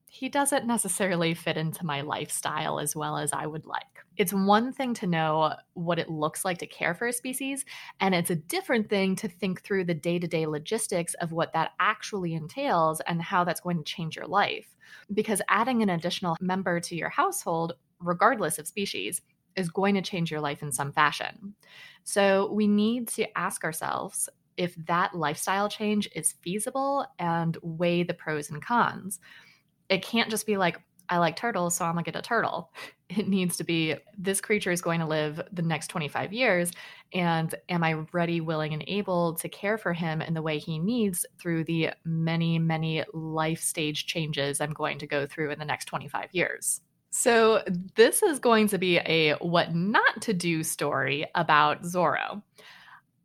he 0.08 0.28
doesn't 0.28 0.66
necessarily 0.66 1.34
fit 1.34 1.56
into 1.56 1.86
my 1.86 2.00
lifestyle 2.00 2.80
as 2.80 2.96
well 2.96 3.18
as 3.18 3.32
I 3.32 3.46
would 3.46 3.66
like. 3.66 3.84
It's 4.16 4.32
one 4.32 4.72
thing 4.72 4.94
to 4.94 5.06
know 5.06 5.54
what 5.74 6.00
it 6.00 6.10
looks 6.10 6.44
like 6.44 6.58
to 6.58 6.66
care 6.66 6.92
for 6.92 7.06
a 7.06 7.12
species, 7.12 7.64
and 8.00 8.16
it's 8.16 8.30
a 8.30 8.36
different 8.36 8.90
thing 8.90 9.14
to 9.16 9.28
think 9.28 9.62
through 9.62 9.84
the 9.84 9.94
day 9.94 10.18
to 10.18 10.26
day 10.26 10.44
logistics 10.46 11.14
of 11.14 11.30
what 11.30 11.52
that 11.52 11.72
actually 11.78 12.34
entails 12.34 13.00
and 13.02 13.22
how 13.22 13.44
that's 13.44 13.60
going 13.60 13.76
to 13.76 13.84
change 13.84 14.16
your 14.16 14.26
life. 14.26 14.66
Because 15.12 15.40
adding 15.48 15.82
an 15.82 15.90
additional 15.90 16.36
member 16.40 16.80
to 16.80 16.96
your 16.96 17.10
household, 17.10 17.74
regardless 18.00 18.58
of 18.58 18.66
species, 18.66 19.22
is 19.56 19.68
going 19.68 19.94
to 19.94 20.02
change 20.02 20.30
your 20.30 20.40
life 20.40 20.62
in 20.62 20.72
some 20.72 20.92
fashion. 20.92 21.54
So 22.04 22.50
we 22.52 22.66
need 22.66 23.08
to 23.08 23.38
ask 23.38 23.64
ourselves 23.64 24.28
if 24.56 24.74
that 24.86 25.14
lifestyle 25.14 25.68
change 25.68 26.08
is 26.14 26.34
feasible 26.42 27.06
and 27.18 27.56
weigh 27.62 28.02
the 28.02 28.14
pros 28.14 28.50
and 28.50 28.64
cons. 28.64 29.20
It 29.88 30.02
can't 30.02 30.30
just 30.30 30.46
be 30.46 30.56
like, 30.56 30.78
I 31.08 31.18
like 31.18 31.36
turtles, 31.36 31.74
so 31.74 31.84
I'm 31.84 31.94
gonna 31.94 32.02
get 32.02 32.16
a 32.16 32.22
turtle. 32.22 32.70
It 33.10 33.26
needs 33.26 33.56
to 33.56 33.64
be 33.64 33.96
this 34.18 34.42
creature 34.42 34.70
is 34.70 34.82
going 34.82 35.00
to 35.00 35.06
live 35.06 35.40
the 35.50 35.62
next 35.62 35.86
25 35.86 36.30
years. 36.30 36.72
And 37.14 37.54
am 37.70 37.82
I 37.82 37.94
ready, 38.12 38.42
willing, 38.42 38.74
and 38.74 38.84
able 38.86 39.32
to 39.36 39.48
care 39.48 39.78
for 39.78 39.94
him 39.94 40.20
in 40.20 40.34
the 40.34 40.42
way 40.42 40.58
he 40.58 40.78
needs 40.78 41.24
through 41.40 41.64
the 41.64 41.92
many, 42.04 42.58
many 42.58 43.02
life 43.14 43.62
stage 43.62 44.04
changes 44.04 44.60
I'm 44.60 44.74
going 44.74 44.98
to 44.98 45.06
go 45.06 45.26
through 45.26 45.52
in 45.52 45.58
the 45.58 45.64
next 45.64 45.86
25 45.86 46.28
years? 46.32 46.82
So, 47.10 47.62
this 47.96 48.22
is 48.22 48.38
going 48.38 48.68
to 48.68 48.78
be 48.78 48.98
a 48.98 49.34
what 49.40 49.74
not 49.74 50.22
to 50.22 50.34
do 50.34 50.62
story 50.62 51.26
about 51.34 51.82
Zorro. 51.82 52.42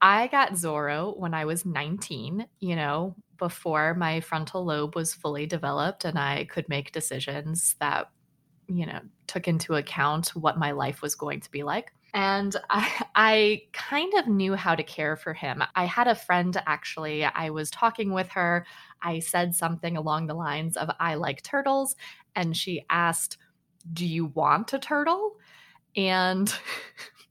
I 0.01 0.27
got 0.27 0.53
Zorro 0.53 1.17
when 1.17 1.33
I 1.33 1.45
was 1.45 1.65
19, 1.65 2.45
you 2.59 2.75
know, 2.75 3.15
before 3.37 3.93
my 3.93 4.19
frontal 4.19 4.65
lobe 4.65 4.95
was 4.95 5.13
fully 5.13 5.45
developed 5.45 6.05
and 6.05 6.19
I 6.19 6.45
could 6.45 6.67
make 6.69 6.91
decisions 6.91 7.75
that, 7.79 8.09
you 8.67 8.85
know, 8.85 8.99
took 9.27 9.47
into 9.47 9.75
account 9.75 10.29
what 10.29 10.57
my 10.57 10.71
life 10.71 11.01
was 11.01 11.15
going 11.15 11.39
to 11.41 11.51
be 11.51 11.63
like. 11.63 11.91
And 12.13 12.55
I, 12.69 13.05
I 13.15 13.61
kind 13.73 14.13
of 14.15 14.27
knew 14.27 14.55
how 14.55 14.75
to 14.75 14.83
care 14.83 15.15
for 15.15 15.33
him. 15.33 15.63
I 15.75 15.85
had 15.85 16.07
a 16.07 16.15
friend 16.15 16.61
actually, 16.65 17.23
I 17.25 17.49
was 17.49 17.71
talking 17.71 18.11
with 18.11 18.29
her. 18.29 18.65
I 19.01 19.19
said 19.19 19.55
something 19.55 19.97
along 19.97 20.27
the 20.27 20.35
lines 20.35 20.77
of, 20.77 20.89
I 20.99 21.15
like 21.15 21.43
turtles. 21.43 21.95
And 22.35 22.55
she 22.55 22.85
asked, 22.89 23.37
Do 23.91 24.05
you 24.05 24.25
want 24.25 24.73
a 24.73 24.79
turtle? 24.79 25.37
And 25.95 26.53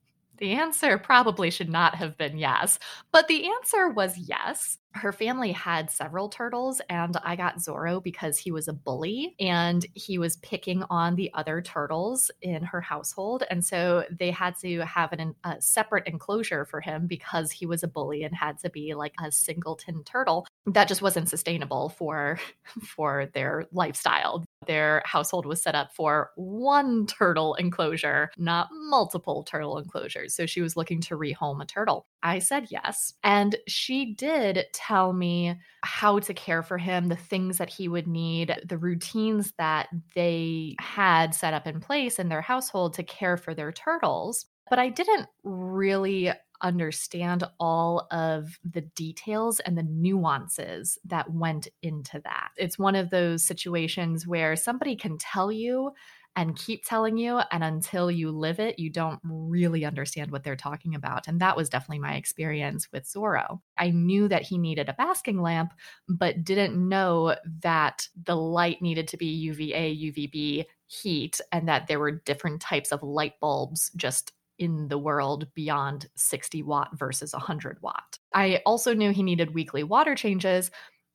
The 0.43 0.53
answer 0.53 0.97
probably 0.97 1.51
should 1.51 1.69
not 1.69 1.95
have 1.95 2.17
been 2.17 2.37
yes, 2.37 2.77
but 3.13 3.29
the 3.29 3.47
answer 3.47 3.89
was 3.89 4.17
yes. 4.17 4.77
Her 4.91 5.13
family 5.13 5.53
had 5.53 5.89
several 5.89 6.27
turtles, 6.27 6.81
and 6.89 7.15
I 7.23 7.35
got 7.35 7.59
Zorro 7.59 8.03
because 8.03 8.37
he 8.37 8.51
was 8.51 8.67
a 8.67 8.73
bully 8.73 9.35
and 9.39 9.85
he 9.93 10.17
was 10.17 10.35
picking 10.37 10.83
on 10.89 11.15
the 11.15 11.31
other 11.33 11.61
turtles 11.61 12.29
in 12.41 12.61
her 12.63 12.81
household. 12.81 13.43
And 13.49 13.63
so 13.63 14.03
they 14.11 14.31
had 14.31 14.57
to 14.59 14.81
have 14.81 15.13
an, 15.13 15.33
a 15.45 15.61
separate 15.61 16.07
enclosure 16.07 16.65
for 16.65 16.81
him 16.81 17.07
because 17.07 17.49
he 17.51 17.65
was 17.65 17.81
a 17.81 17.87
bully 17.87 18.23
and 18.23 18.35
had 18.35 18.59
to 18.59 18.69
be 18.69 18.93
like 18.95 19.13
a 19.23 19.31
singleton 19.31 20.03
turtle. 20.03 20.45
That 20.65 20.89
just 20.89 21.01
wasn't 21.01 21.29
sustainable 21.29 21.89
for 21.89 22.37
for 22.83 23.27
their 23.33 23.65
lifestyle. 23.71 24.43
Their 24.65 25.01
household 25.05 25.45
was 25.45 25.61
set 25.61 25.75
up 25.75 25.93
for 25.93 26.31
one 26.35 27.05
turtle 27.05 27.55
enclosure, 27.55 28.31
not 28.37 28.69
multiple 28.71 29.43
turtle 29.43 29.77
enclosures. 29.77 30.35
So 30.35 30.45
she 30.45 30.61
was 30.61 30.75
looking 30.75 31.01
to 31.01 31.17
rehome 31.17 31.61
a 31.61 31.65
turtle. 31.65 32.07
I 32.21 32.39
said 32.39 32.67
yes. 32.69 33.13
And 33.23 33.55
she 33.67 34.13
did 34.13 34.65
tell 34.73 35.13
me 35.13 35.55
how 35.83 36.19
to 36.19 36.33
care 36.33 36.63
for 36.63 36.77
him, 36.77 37.07
the 37.07 37.15
things 37.15 37.57
that 37.57 37.69
he 37.69 37.87
would 37.87 38.07
need, 38.07 38.57
the 38.65 38.77
routines 38.77 39.53
that 39.57 39.89
they 40.15 40.75
had 40.79 41.35
set 41.35 41.53
up 41.53 41.67
in 41.67 41.79
place 41.79 42.19
in 42.19 42.29
their 42.29 42.41
household 42.41 42.93
to 42.95 43.03
care 43.03 43.37
for 43.37 43.53
their 43.53 43.71
turtles. 43.71 44.45
But 44.69 44.79
I 44.79 44.89
didn't 44.89 45.27
really 45.43 46.31
understand 46.61 47.43
all 47.59 48.07
of 48.11 48.59
the 48.63 48.81
details 48.81 49.59
and 49.59 49.77
the 49.77 49.83
nuances 49.83 50.97
that 51.05 51.31
went 51.31 51.67
into 51.81 52.21
that. 52.23 52.49
It's 52.57 52.79
one 52.79 52.95
of 52.95 53.09
those 53.09 53.43
situations 53.43 54.27
where 54.27 54.55
somebody 54.55 54.95
can 54.95 55.17
tell 55.17 55.51
you 55.51 55.91
and 56.35 56.57
keep 56.57 56.83
telling 56.83 57.17
you. 57.17 57.39
And 57.51 57.63
until 57.63 58.09
you 58.09 58.31
live 58.31 58.59
it, 58.59 58.79
you 58.79 58.89
don't 58.89 59.19
really 59.23 59.85
understand 59.85 60.31
what 60.31 60.43
they're 60.43 60.55
talking 60.55 60.95
about. 60.95 61.27
And 61.27 61.39
that 61.41 61.55
was 61.55 61.69
definitely 61.69 61.99
my 61.99 62.15
experience 62.15 62.87
with 62.91 63.05
Zorro. 63.05 63.59
I 63.77 63.91
knew 63.91 64.27
that 64.27 64.41
he 64.41 64.57
needed 64.57 64.89
a 64.89 64.93
basking 64.93 65.41
lamp, 65.41 65.73
but 66.09 66.43
didn't 66.43 66.75
know 66.75 67.35
that 67.61 68.07
the 68.23 68.35
light 68.35 68.81
needed 68.81 69.07
to 69.09 69.17
be 69.17 69.27
UVA, 69.27 69.95
UVB 69.95 70.65
heat, 70.87 71.39
and 71.51 71.67
that 71.67 71.87
there 71.87 71.99
were 71.99 72.11
different 72.11 72.61
types 72.61 72.91
of 72.91 73.03
light 73.03 73.39
bulbs 73.39 73.91
just 73.95 74.33
in 74.59 74.87
the 74.87 74.97
world 74.97 75.47
beyond 75.53 76.07
60 76.15 76.63
watt 76.63 76.89
versus 76.93 77.33
100 77.33 77.81
watt. 77.81 78.19
I 78.33 78.61
also 78.65 78.93
knew 78.93 79.11
he 79.11 79.23
needed 79.23 79.53
weekly 79.53 79.83
water 79.83 80.15
changes, 80.15 80.71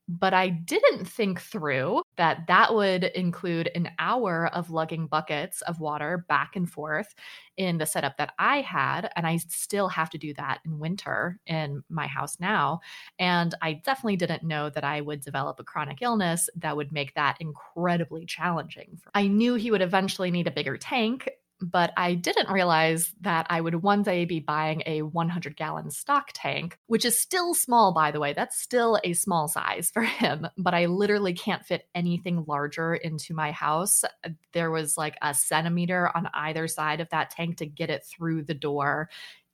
but 0.08 0.32
I 0.32 0.48
didn't 0.48 1.04
think 1.04 1.40
through 1.40 2.02
that 2.16 2.46
that 2.46 2.74
would 2.74 3.04
include 3.04 3.70
an 3.74 3.90
hour 3.98 4.46
of 4.54 4.70
lugging 4.70 5.06
buckets 5.06 5.60
of 5.62 5.80
water 5.80 6.24
back 6.28 6.56
and 6.56 6.68
forth 6.68 7.14
in 7.58 7.76
the 7.76 7.84
setup 7.84 8.16
that 8.16 8.32
I 8.38 8.62
had. 8.62 9.10
And 9.16 9.26
I 9.26 9.36
still 9.36 9.88
have 9.88 10.08
to 10.10 10.18
do 10.18 10.32
that 10.34 10.60
in 10.64 10.78
winter 10.78 11.38
in 11.46 11.82
my 11.90 12.06
house 12.06 12.40
now. 12.40 12.80
And 13.18 13.54
I 13.60 13.74
definitely 13.74 14.16
didn't 14.16 14.44
know 14.44 14.70
that 14.70 14.84
I 14.84 15.02
would 15.02 15.20
develop 15.20 15.60
a 15.60 15.64
chronic 15.64 15.98
illness 16.00 16.48
that 16.56 16.76
would 16.76 16.90
make 16.90 17.14
that 17.14 17.36
incredibly 17.38 18.24
challenging. 18.24 18.98
I 19.14 19.26
knew 19.26 19.56
he 19.56 19.70
would 19.70 19.82
eventually 19.82 20.30
need 20.30 20.46
a 20.46 20.52
bigger 20.52 20.78
tank 20.78 21.28
but 21.60 21.92
I 21.96 22.14
didn't 22.14 22.50
realize 22.50 23.12
that 23.22 23.46
I 23.50 23.60
would 23.60 23.76
one 23.76 24.02
day 24.02 24.24
be 24.24 24.40
buying 24.40 24.82
a 24.86 25.02
100 25.02 25.56
gallon 25.56 25.90
stock 25.90 26.30
tank, 26.34 26.78
which 26.86 27.04
is 27.04 27.18
still 27.18 27.54
small, 27.54 27.92
by 27.92 28.10
the 28.10 28.20
way. 28.20 28.32
That's 28.32 28.60
still 28.60 28.98
a 29.04 29.12
small 29.12 29.48
size 29.48 29.90
for 29.94 30.02
him, 30.02 30.46
but 30.56 30.74
I 30.74 30.86
literally 30.86 31.34
can't 31.34 31.64
fit 31.64 31.88
anything 31.94 32.44
larger 32.46 32.94
into 32.94 33.34
my 33.34 33.52
house. 33.52 34.04
There 34.52 34.70
was 34.70 34.96
like 34.96 35.16
a 35.22 35.34
centimeter 35.34 36.10
on 36.14 36.28
either 36.34 36.68
side 36.68 37.00
of 37.00 37.08
that 37.10 37.30
tank 37.30 37.58
to 37.58 37.66
get 37.66 37.90
it 37.90 38.04
through 38.04 38.44
the 38.44 38.54
door 38.54 39.08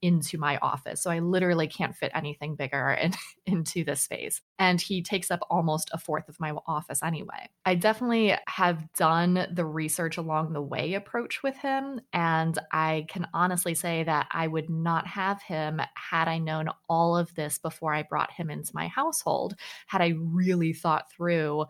into 0.05 0.37
my 0.37 0.57
office. 0.57 1.01
So 1.01 1.09
I 1.09 1.17
literally 1.17 1.67
can't 1.67 1.95
fit 1.95 2.11
anything 2.13 2.55
bigger 2.55 2.91
in, 2.91 3.13
into 3.47 3.83
this 3.83 4.03
space. 4.03 4.39
And 4.59 4.79
he 4.79 5.01
takes 5.01 5.31
up 5.31 5.39
almost 5.49 5.89
a 5.93 5.97
fourth 5.97 6.29
of 6.29 6.39
my 6.39 6.51
office 6.67 7.01
anyway. 7.01 7.49
I 7.65 7.73
definitely 7.73 8.35
have 8.47 8.93
done 8.93 9.47
the 9.51 9.65
research 9.65 10.17
along 10.17 10.53
the 10.53 10.61
way 10.61 10.93
approach 10.93 11.41
with 11.41 11.57
him. 11.57 12.01
And 12.13 12.57
I 12.71 13.07
can 13.09 13.27
honestly 13.33 13.73
say 13.73 14.03
that 14.03 14.27
I 14.31 14.45
would 14.45 14.69
not 14.69 15.07
have 15.07 15.41
him 15.41 15.81
had 15.95 16.27
I 16.27 16.37
known 16.37 16.69
all 16.87 17.17
of 17.17 17.33
this 17.33 17.57
before 17.57 17.93
I 17.93 18.03
brought 18.03 18.31
him 18.31 18.51
into 18.51 18.71
my 18.75 18.87
household, 18.87 19.55
had 19.87 20.01
I 20.01 20.13
really 20.17 20.73
thought 20.73 21.11
through 21.11 21.65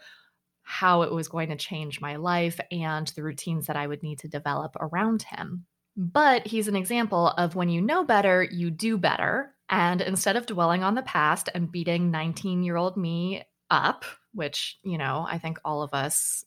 how 0.63 1.03
it 1.03 1.11
was 1.11 1.27
going 1.27 1.49
to 1.49 1.55
change 1.55 2.01
my 2.01 2.15
life 2.15 2.59
and 2.71 3.07
the 3.15 3.23
routines 3.23 3.67
that 3.67 3.77
I 3.77 3.85
would 3.85 4.01
need 4.01 4.19
to 4.19 4.27
develop 4.27 4.75
around 4.79 5.21
him. 5.21 5.65
But 5.97 6.47
he's 6.47 6.67
an 6.67 6.75
example 6.75 7.29
of 7.29 7.55
when 7.55 7.69
you 7.69 7.81
know 7.81 8.03
better, 8.03 8.43
you 8.43 8.69
do 8.69 8.97
better. 8.97 9.53
And 9.69 10.01
instead 10.01 10.35
of 10.35 10.45
dwelling 10.45 10.83
on 10.83 10.95
the 10.95 11.01
past 11.01 11.49
and 11.53 11.71
beating 11.71 12.11
19 12.11 12.63
year 12.63 12.75
old 12.75 12.97
me 12.97 13.43
up, 13.69 14.05
which, 14.33 14.77
you 14.83 14.97
know, 14.97 15.25
I 15.29 15.39
think 15.39 15.59
all 15.63 15.81
of 15.81 15.93
us 15.93 16.45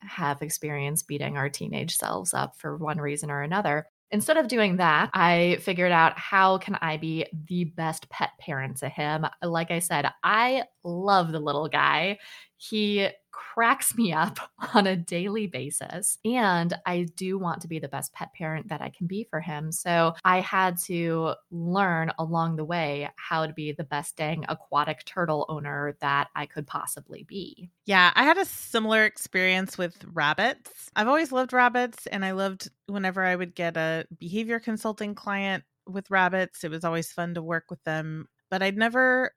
have 0.00 0.42
experienced 0.42 1.06
beating 1.06 1.36
our 1.36 1.48
teenage 1.48 1.96
selves 1.96 2.34
up 2.34 2.56
for 2.56 2.76
one 2.76 2.98
reason 2.98 3.30
or 3.30 3.42
another. 3.42 3.86
Instead 4.12 4.38
of 4.38 4.48
doing 4.48 4.78
that, 4.78 5.10
I 5.14 5.58
figured 5.60 5.92
out 5.92 6.18
how 6.18 6.58
can 6.58 6.76
I 6.80 6.96
be 6.96 7.26
the 7.32 7.64
best 7.64 8.08
pet 8.08 8.30
parent 8.40 8.78
to 8.78 8.88
him. 8.88 9.24
Like 9.40 9.70
I 9.70 9.78
said, 9.78 10.10
I 10.24 10.64
love 10.84 11.32
the 11.32 11.40
little 11.40 11.68
guy. 11.68 12.18
He 12.56 13.08
cracks 13.30 13.96
me 13.96 14.12
up 14.12 14.38
on 14.74 14.86
a 14.86 14.96
daily 14.96 15.46
basis. 15.46 16.18
And 16.24 16.76
I 16.86 17.06
do 17.16 17.38
want 17.38 17.62
to 17.62 17.68
be 17.68 17.78
the 17.78 17.88
best 17.88 18.12
pet 18.12 18.32
parent 18.34 18.68
that 18.68 18.80
I 18.80 18.90
can 18.90 19.06
be 19.06 19.24
for 19.24 19.40
him. 19.40 19.72
So 19.72 20.14
I 20.24 20.40
had 20.40 20.78
to 20.84 21.34
learn 21.50 22.12
along 22.18 22.56
the 22.56 22.64
way 22.64 23.08
how 23.16 23.46
to 23.46 23.52
be 23.52 23.72
the 23.72 23.84
best 23.84 24.16
dang 24.16 24.44
aquatic 24.48 25.04
turtle 25.04 25.46
owner 25.48 25.96
that 26.00 26.28
I 26.34 26.46
could 26.46 26.66
possibly 26.66 27.24
be. 27.24 27.70
Yeah, 27.86 28.12
I 28.14 28.24
had 28.24 28.38
a 28.38 28.44
similar 28.44 29.04
experience 29.04 29.78
with 29.78 29.96
rabbits. 30.12 30.90
I've 30.96 31.08
always 31.08 31.32
loved 31.32 31.52
rabbits, 31.52 32.06
and 32.06 32.24
I 32.24 32.32
loved 32.32 32.70
whenever 32.86 33.24
I 33.24 33.36
would 33.36 33.54
get 33.54 33.76
a 33.76 34.06
behavior 34.18 34.60
consulting 34.60 35.14
client 35.14 35.64
with 35.86 36.10
rabbits. 36.10 36.62
It 36.62 36.70
was 36.70 36.84
always 36.84 37.12
fun 37.12 37.34
to 37.34 37.42
work 37.42 37.64
with 37.68 37.82
them, 37.84 38.28
but 38.48 38.62
I'd 38.62 38.76
never 38.76 39.32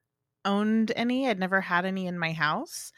owned 0.45 0.91
any, 0.95 1.27
I'd 1.29 1.39
never 1.39 1.62
had 1.62 1.85
any 1.85 2.07
in 2.07 2.17
my 2.19 2.33
house. 2.33 2.91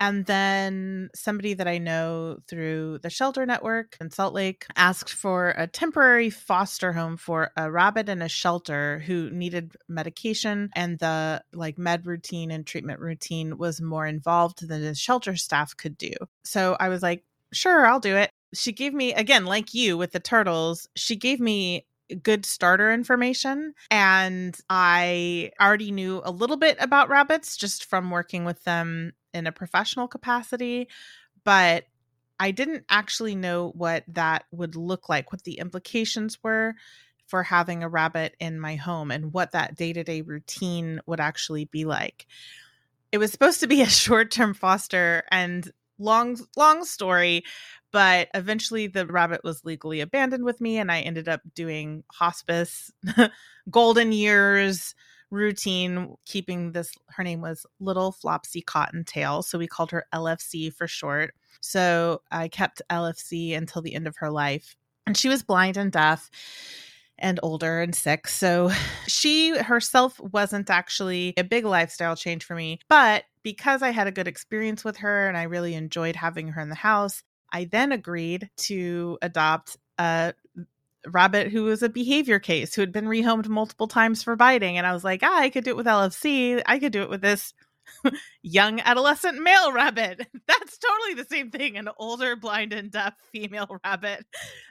And 0.00 0.26
then 0.26 1.08
somebody 1.14 1.54
that 1.54 1.68
I 1.68 1.78
know 1.78 2.38
through 2.48 2.98
the 2.98 3.10
shelter 3.10 3.46
network 3.46 3.96
in 4.00 4.10
Salt 4.10 4.34
Lake 4.34 4.66
asked 4.76 5.12
for 5.12 5.54
a 5.56 5.68
temporary 5.68 6.30
foster 6.30 6.92
home 6.92 7.16
for 7.16 7.52
a 7.56 7.70
rabbit 7.70 8.08
in 8.08 8.20
a 8.20 8.28
shelter 8.28 9.04
who 9.06 9.30
needed 9.30 9.76
medication 9.88 10.70
and 10.74 10.98
the 10.98 11.44
like 11.52 11.78
med 11.78 12.06
routine 12.06 12.50
and 12.50 12.66
treatment 12.66 12.98
routine 12.98 13.56
was 13.56 13.80
more 13.80 14.06
involved 14.06 14.66
than 14.66 14.82
the 14.82 14.94
shelter 14.96 15.36
staff 15.36 15.76
could 15.76 15.96
do. 15.96 16.12
So 16.44 16.76
I 16.80 16.88
was 16.88 17.02
like, 17.02 17.24
sure, 17.52 17.86
I'll 17.86 18.00
do 18.00 18.16
it. 18.16 18.30
She 18.52 18.72
gave 18.72 18.94
me, 18.94 19.14
again, 19.14 19.46
like 19.46 19.74
you 19.74 19.96
with 19.96 20.10
the 20.12 20.20
turtles, 20.20 20.88
she 20.96 21.14
gave 21.16 21.38
me 21.38 21.86
good 22.22 22.44
starter 22.44 22.92
information. 22.92 23.74
And 23.90 24.56
I 24.68 25.50
already 25.60 25.90
knew 25.90 26.20
a 26.24 26.30
little 26.30 26.56
bit 26.56 26.76
about 26.80 27.08
rabbits 27.08 27.56
just 27.56 27.84
from 27.84 28.10
working 28.10 28.44
with 28.44 28.62
them 28.64 29.12
in 29.32 29.46
a 29.46 29.52
professional 29.52 30.08
capacity. 30.08 30.88
But 31.44 31.84
I 32.38 32.50
didn't 32.50 32.84
actually 32.88 33.34
know 33.34 33.70
what 33.70 34.04
that 34.08 34.44
would 34.50 34.76
look 34.76 35.08
like, 35.08 35.32
what 35.32 35.44
the 35.44 35.58
implications 35.58 36.42
were 36.42 36.74
for 37.26 37.42
having 37.42 37.82
a 37.82 37.88
rabbit 37.88 38.36
in 38.38 38.60
my 38.60 38.76
home 38.76 39.10
and 39.10 39.32
what 39.32 39.52
that 39.52 39.76
day 39.76 39.92
to 39.92 40.04
day 40.04 40.20
routine 40.20 41.00
would 41.06 41.20
actually 41.20 41.64
be 41.64 41.84
like. 41.84 42.26
It 43.12 43.18
was 43.18 43.30
supposed 43.30 43.60
to 43.60 43.66
be 43.66 43.82
a 43.82 43.86
short 43.88 44.30
term 44.30 44.54
foster 44.54 45.24
and 45.30 45.70
long, 45.98 46.38
long 46.56 46.84
story, 46.84 47.44
but 47.94 48.28
eventually 48.34 48.88
the 48.88 49.06
rabbit 49.06 49.40
was 49.44 49.64
legally 49.64 50.00
abandoned 50.00 50.44
with 50.44 50.60
me 50.60 50.78
and 50.78 50.90
i 50.90 51.00
ended 51.00 51.28
up 51.28 51.40
doing 51.54 52.02
hospice 52.12 52.90
golden 53.70 54.10
years 54.10 54.96
routine 55.30 56.16
keeping 56.26 56.72
this 56.72 56.92
her 57.08 57.22
name 57.22 57.40
was 57.40 57.64
little 57.78 58.10
flopsy 58.10 58.60
cottontail 58.60 59.42
so 59.42 59.56
we 59.56 59.68
called 59.68 59.92
her 59.92 60.04
lfc 60.12 60.74
for 60.74 60.88
short 60.88 61.34
so 61.60 62.20
i 62.32 62.48
kept 62.48 62.82
lfc 62.90 63.56
until 63.56 63.80
the 63.80 63.94
end 63.94 64.08
of 64.08 64.16
her 64.16 64.30
life 64.30 64.76
and 65.06 65.16
she 65.16 65.28
was 65.28 65.44
blind 65.44 65.76
and 65.76 65.92
deaf 65.92 66.30
and 67.18 67.38
older 67.42 67.80
and 67.80 67.94
sick. 67.94 68.28
So 68.28 68.70
she 69.06 69.56
herself 69.56 70.18
wasn't 70.20 70.70
actually 70.70 71.34
a 71.36 71.44
big 71.44 71.64
lifestyle 71.64 72.16
change 72.16 72.44
for 72.44 72.54
me. 72.54 72.80
But 72.88 73.24
because 73.42 73.82
I 73.82 73.90
had 73.90 74.06
a 74.06 74.12
good 74.12 74.28
experience 74.28 74.84
with 74.84 74.98
her 74.98 75.28
and 75.28 75.36
I 75.36 75.44
really 75.44 75.74
enjoyed 75.74 76.16
having 76.16 76.48
her 76.48 76.60
in 76.60 76.70
the 76.70 76.74
house, 76.74 77.22
I 77.54 77.64
then 77.64 77.92
agreed 77.92 78.50
to 78.56 79.16
adopt 79.22 79.76
a 79.98 80.34
rabbit 81.06 81.52
who 81.52 81.64
was 81.64 81.82
a 81.82 81.88
behavior 81.88 82.40
case 82.40 82.74
who 82.74 82.80
had 82.80 82.92
been 82.92 83.04
rehomed 83.06 83.46
multiple 83.48 83.86
times 83.86 84.22
for 84.22 84.34
biting. 84.34 84.76
And 84.76 84.86
I 84.86 84.92
was 84.92 85.04
like, 85.04 85.20
ah, 85.22 85.38
I 85.38 85.50
could 85.50 85.62
do 85.62 85.70
it 85.70 85.76
with 85.76 85.86
LFC. 85.86 86.60
I 86.66 86.78
could 86.80 86.92
do 86.92 87.02
it 87.02 87.10
with 87.10 87.22
this 87.22 87.54
young 88.42 88.80
adolescent 88.80 89.40
male 89.40 89.72
rabbit. 89.72 90.26
That's 90.48 90.78
totally 90.78 91.14
the 91.14 91.28
same 91.30 91.50
thing 91.50 91.76
an 91.76 91.88
older, 91.96 92.34
blind, 92.34 92.72
and 92.72 92.90
deaf 92.90 93.14
female 93.32 93.78
rabbit 93.84 94.26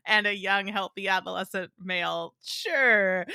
and 0.05 0.27
a 0.27 0.35
young, 0.35 0.67
healthy 0.67 1.07
adolescent 1.07 1.71
male. 1.79 2.33
Sure. 2.43 3.25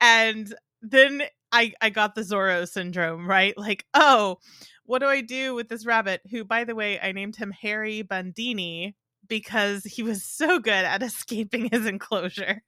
And 0.00 0.54
then 0.82 1.22
I, 1.54 1.72
I 1.80 1.90
got 1.90 2.16
the 2.16 2.22
Zorro 2.22 2.68
syndrome, 2.68 3.28
right? 3.28 3.56
Like, 3.56 3.86
oh, 3.94 4.38
what 4.86 4.98
do 4.98 5.06
I 5.06 5.20
do 5.20 5.54
with 5.54 5.68
this 5.68 5.86
rabbit? 5.86 6.20
Who, 6.30 6.44
by 6.44 6.64
the 6.64 6.74
way, 6.74 6.98
I 7.00 7.12
named 7.12 7.36
him 7.36 7.52
Harry 7.52 8.02
Bundini 8.02 8.94
because 9.28 9.84
he 9.84 10.02
was 10.02 10.24
so 10.24 10.58
good 10.58 10.72
at 10.72 11.02
escaping 11.04 11.68
his 11.70 11.86
enclosure. 11.86 12.62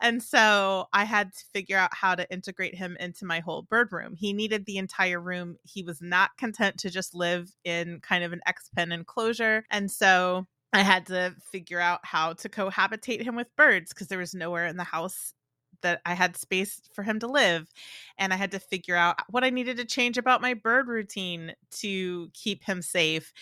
And 0.00 0.22
so 0.22 0.86
I 0.94 1.04
had 1.04 1.34
to 1.34 1.44
figure 1.52 1.76
out 1.76 1.94
how 1.94 2.14
to 2.14 2.28
integrate 2.32 2.74
him 2.74 2.96
into 2.98 3.26
my 3.26 3.40
whole 3.40 3.62
bird 3.62 3.92
room. 3.92 4.14
He 4.16 4.32
needed 4.32 4.64
the 4.64 4.78
entire 4.78 5.20
room. 5.20 5.56
He 5.62 5.82
was 5.82 6.00
not 6.00 6.30
content 6.38 6.78
to 6.78 6.90
just 6.90 7.14
live 7.14 7.52
in 7.62 8.00
kind 8.00 8.24
of 8.24 8.32
an 8.32 8.40
X 8.46 8.70
pen 8.74 8.90
enclosure. 8.90 9.64
And 9.70 9.90
so 9.90 10.46
I 10.72 10.80
had 10.80 11.06
to 11.06 11.36
figure 11.52 11.78
out 11.78 12.00
how 12.04 12.32
to 12.32 12.48
cohabitate 12.48 13.22
him 13.22 13.36
with 13.36 13.54
birds 13.54 13.92
because 13.92 14.08
there 14.08 14.18
was 14.18 14.34
nowhere 14.34 14.66
in 14.66 14.78
the 14.78 14.82
house 14.82 15.34
that 15.82 16.00
I 16.04 16.14
had 16.14 16.36
space 16.36 16.80
for 16.94 17.02
him 17.02 17.18
to 17.20 17.26
live. 17.26 17.68
And 18.18 18.32
I 18.32 18.36
had 18.36 18.52
to 18.52 18.58
figure 18.58 18.96
out 18.96 19.16
what 19.28 19.44
I 19.44 19.50
needed 19.50 19.76
to 19.76 19.84
change 19.84 20.18
about 20.18 20.42
my 20.42 20.54
bird 20.54 20.88
routine 20.88 21.54
to 21.78 22.30
keep 22.34 22.64
him 22.64 22.82
safe. 22.82 23.32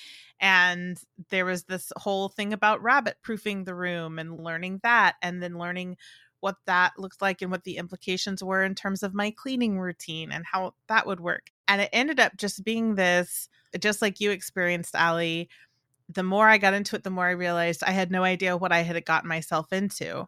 And 0.41 1.01
there 1.29 1.45
was 1.45 1.65
this 1.65 1.93
whole 1.97 2.29
thing 2.29 2.53
about 2.53 2.83
rabbit 2.83 3.17
proofing 3.23 3.65
the 3.65 3.75
room 3.75 4.19
and 4.19 4.43
learning 4.43 4.81
that, 4.83 5.17
and 5.23 5.43
then 5.43 5.59
learning 5.59 5.97
what 6.41 6.57
that 6.65 6.93
looked 6.99 7.21
like 7.21 7.43
and 7.43 7.51
what 7.51 7.65
the 7.65 7.77
implications 7.77 8.43
were 8.43 8.65
in 8.65 8.75
terms 8.75 9.03
of 9.03 9.13
my 9.13 9.31
cleaning 9.31 9.79
routine 9.79 10.33
and 10.33 10.47
how 10.47 10.73
that 10.89 11.07
would 11.07 11.21
work. 11.21 11.51
And 11.69 11.83
it 11.83 11.91
ended 11.93 12.19
up 12.19 12.37
just 12.39 12.65
being 12.65 12.95
this, 12.95 13.49
just 13.79 14.01
like 14.01 14.21
you 14.21 14.31
experienced, 14.31 14.95
Allie. 14.95 15.51
The 16.09 16.23
more 16.23 16.49
I 16.49 16.59
got 16.59 16.75
into 16.75 16.97
it, 16.97 17.05
the 17.05 17.11
more 17.11 17.27
I 17.27 17.33
realized 17.33 17.85
I 17.85 17.93
had 17.93 18.11
no 18.11 18.25
idea 18.25 18.57
what 18.57 18.73
I 18.73 18.81
had 18.81 19.05
gotten 19.05 19.29
myself 19.29 19.73
into. 19.73 20.27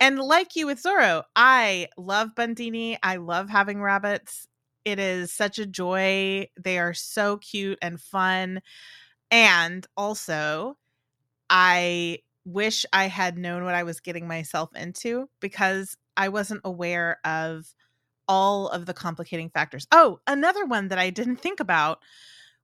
And 0.00 0.18
like 0.18 0.56
you 0.56 0.66
with 0.66 0.82
Zorro, 0.82 1.24
I 1.36 1.88
love 1.98 2.34
Bundini. 2.34 2.96
I 3.02 3.16
love 3.16 3.50
having 3.50 3.82
rabbits. 3.82 4.48
It 4.86 4.98
is 4.98 5.32
such 5.32 5.58
a 5.58 5.66
joy. 5.66 6.48
They 6.58 6.78
are 6.78 6.94
so 6.94 7.36
cute 7.36 7.78
and 7.82 8.00
fun. 8.00 8.62
And 9.30 9.86
also, 9.96 10.78
I 11.50 12.20
wish 12.46 12.86
I 12.92 13.08
had 13.08 13.36
known 13.36 13.64
what 13.64 13.74
I 13.74 13.82
was 13.82 14.00
getting 14.00 14.26
myself 14.26 14.70
into 14.74 15.28
because 15.40 15.96
I 16.16 16.30
wasn't 16.30 16.62
aware 16.64 17.18
of 17.24 17.66
all 18.26 18.68
of 18.68 18.86
the 18.86 18.94
complicating 18.94 19.50
factors. 19.50 19.86
Oh, 19.92 20.20
another 20.26 20.64
one 20.64 20.88
that 20.88 20.98
I 20.98 21.10
didn't 21.10 21.36
think 21.36 21.60
about 21.60 21.98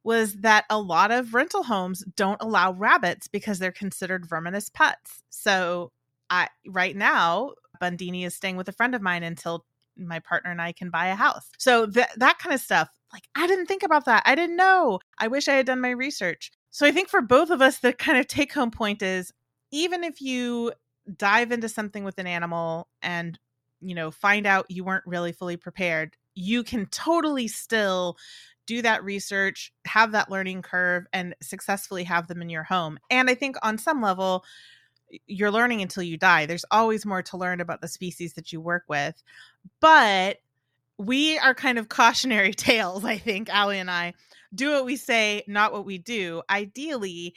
was 0.05 0.35
that 0.35 0.64
a 0.70 0.79
lot 0.79 1.11
of 1.11 1.35
rental 1.35 1.64
homes 1.64 2.05
don't 2.14 2.40
allow 2.40 2.72
rabbits 2.72 3.27
because 3.29 3.59
they're 3.59 3.72
considered 3.72 4.29
verminous 4.29 4.70
pets. 4.70 5.25
So 5.31 5.90
I 6.31 6.49
right 6.67 6.97
now 6.97 7.53
Bundini 7.81 8.27
is 8.27 8.35
staying 8.35 8.57
with 8.57 8.69
a 8.69 8.73
friend 8.73 8.95
of 8.95 9.03
mine 9.03 9.23
until 9.23 9.65
my 9.97 10.19
partner 10.19 10.51
and 10.51 10.61
I 10.61 10.73
can 10.73 10.91
buy 10.91 11.07
a 11.07 11.15
house. 11.15 11.49
So 11.59 11.87
that 11.87 12.11
that 12.19 12.39
kind 12.39 12.55
of 12.55 12.61
stuff. 12.61 12.89
Like 13.12 13.25
I 13.35 13.47
didn't 13.47 13.67
think 13.67 13.83
about 13.83 14.05
that. 14.07 14.23
I 14.27 14.35
didn't 14.35 14.57
know. 14.57 15.01
I 15.19 15.29
wish 15.29 15.49
I 15.49 15.55
had 15.55 15.67
done 15.67 15.81
my 15.81 15.91
research. 15.91 16.51
So 16.71 16.87
I 16.87 16.93
think 16.93 17.09
for 17.09 17.23
both 17.23 17.51
of 17.51 17.62
us 17.62 17.79
the 17.79 17.93
kind 17.93 18.19
of 18.19 18.27
take 18.27 18.53
home 18.53 18.71
point 18.71 19.03
is 19.03 19.33
even 19.71 20.05
if 20.05 20.21
you 20.21 20.73
dive 21.17 21.53
into 21.53 21.69
something 21.69 22.05
with 22.05 22.19
an 22.19 22.27
animal 22.27 22.89
and 23.01 23.39
you 23.81 23.95
know 23.95 24.11
find 24.11 24.47
out 24.47 24.67
you 24.69 24.85
weren't 24.85 25.07
really 25.07 25.33
fully 25.33 25.57
prepared, 25.57 26.17
you 26.35 26.62
can 26.62 26.87
totally 26.87 27.49
still 27.49 28.17
do 28.67 28.83
that 28.83 29.05
research, 29.05 29.73
have 29.87 30.12
that 30.12 30.31
learning 30.31 30.61
curve 30.61 31.07
and 31.12 31.35
successfully 31.41 32.03
have 32.03 32.27
them 32.27 32.43
in 32.43 32.51
your 32.51 32.65
home. 32.65 32.99
And 33.11 33.31
I 33.31 33.35
think 33.35 33.57
on 33.62 33.79
some 33.79 34.03
level 34.03 34.45
you're 35.27 35.51
learning 35.51 35.83
until 35.83 36.03
you 36.03 36.16
die. 36.16 36.47
There's 36.47 36.64
always 36.71 37.07
more 37.07 37.23
to 37.23 37.37
learn 37.37 37.61
about 37.61 37.81
the 37.81 37.88
species 37.88 38.35
that 38.35 38.53
you 38.53 38.61
work 38.61 38.85
with. 38.88 39.14
But 39.81 40.38
we 40.99 41.38
are 41.38 41.55
kind 41.55 41.79
of 41.79 41.88
cautionary 41.88 42.55
tales, 42.55 43.05
I 43.05 43.19
think, 43.19 43.49
Allie 43.49 43.79
and 43.79 43.90
I. 43.90 44.14
Do 44.55 44.73
what 44.73 44.85
we 44.85 44.97
say, 44.97 45.42
not 45.47 45.73
what 45.73 45.85
we 45.85 45.99
do. 45.99 46.42
Ideally, 46.49 47.35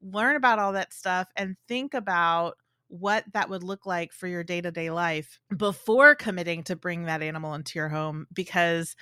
learn 0.00 0.36
about 0.36 0.58
all 0.58 0.72
that 0.72 0.92
stuff 0.92 1.28
and 1.36 1.56
think 1.66 1.94
about 1.94 2.56
what 2.88 3.24
that 3.32 3.50
would 3.50 3.62
look 3.62 3.86
like 3.86 4.12
for 4.12 4.26
your 4.26 4.42
day 4.42 4.60
to 4.60 4.70
day 4.70 4.90
life 4.90 5.40
before 5.54 6.14
committing 6.14 6.62
to 6.64 6.76
bring 6.76 7.04
that 7.04 7.22
animal 7.22 7.54
into 7.54 7.78
your 7.78 7.88
home 7.88 8.26
because 8.32 8.96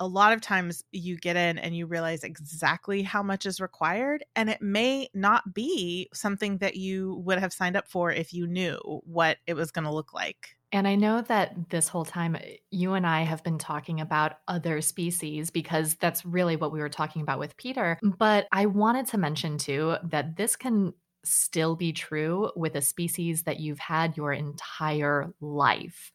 a 0.00 0.06
lot 0.06 0.32
of 0.32 0.40
times 0.40 0.84
you 0.92 1.16
get 1.16 1.36
in 1.36 1.58
and 1.58 1.76
you 1.76 1.86
realize 1.86 2.24
exactly 2.24 3.02
how 3.02 3.22
much 3.22 3.46
is 3.46 3.60
required 3.60 4.24
and 4.36 4.48
it 4.48 4.62
may 4.62 5.08
not 5.14 5.54
be 5.54 6.08
something 6.12 6.58
that 6.58 6.76
you 6.76 7.22
would 7.24 7.38
have 7.38 7.52
signed 7.52 7.76
up 7.76 7.88
for 7.88 8.12
if 8.12 8.32
you 8.32 8.46
knew 8.46 8.78
what 9.04 9.38
it 9.46 9.54
was 9.54 9.70
going 9.70 9.84
to 9.84 9.92
look 9.92 10.12
like 10.14 10.56
and 10.70 10.86
I 10.86 10.96
know 10.96 11.22
that 11.22 11.70
this 11.70 11.88
whole 11.88 12.04
time 12.04 12.36
eh, 12.36 12.56
you 12.70 12.94
and 12.94 13.06
I 13.06 13.22
have 13.22 13.42
been 13.42 13.58
talking 13.58 14.00
about 14.00 14.38
other 14.48 14.80
species 14.80 15.50
because 15.50 15.94
that's 15.94 16.26
really 16.26 16.56
what 16.56 16.72
we 16.72 16.80
were 16.80 16.90
talking 16.90 17.22
about 17.22 17.38
with 17.38 17.56
Peter. 17.56 17.98
But 18.02 18.46
I 18.52 18.66
wanted 18.66 19.06
to 19.08 19.18
mention 19.18 19.56
too 19.56 19.96
that 20.04 20.36
this 20.36 20.56
can 20.56 20.92
still 21.24 21.74
be 21.76 21.92
true 21.92 22.50
with 22.54 22.74
a 22.74 22.82
species 22.82 23.42
that 23.44 23.60
you've 23.60 23.78
had 23.78 24.16
your 24.16 24.32
entire 24.32 25.32
life. 25.40 26.12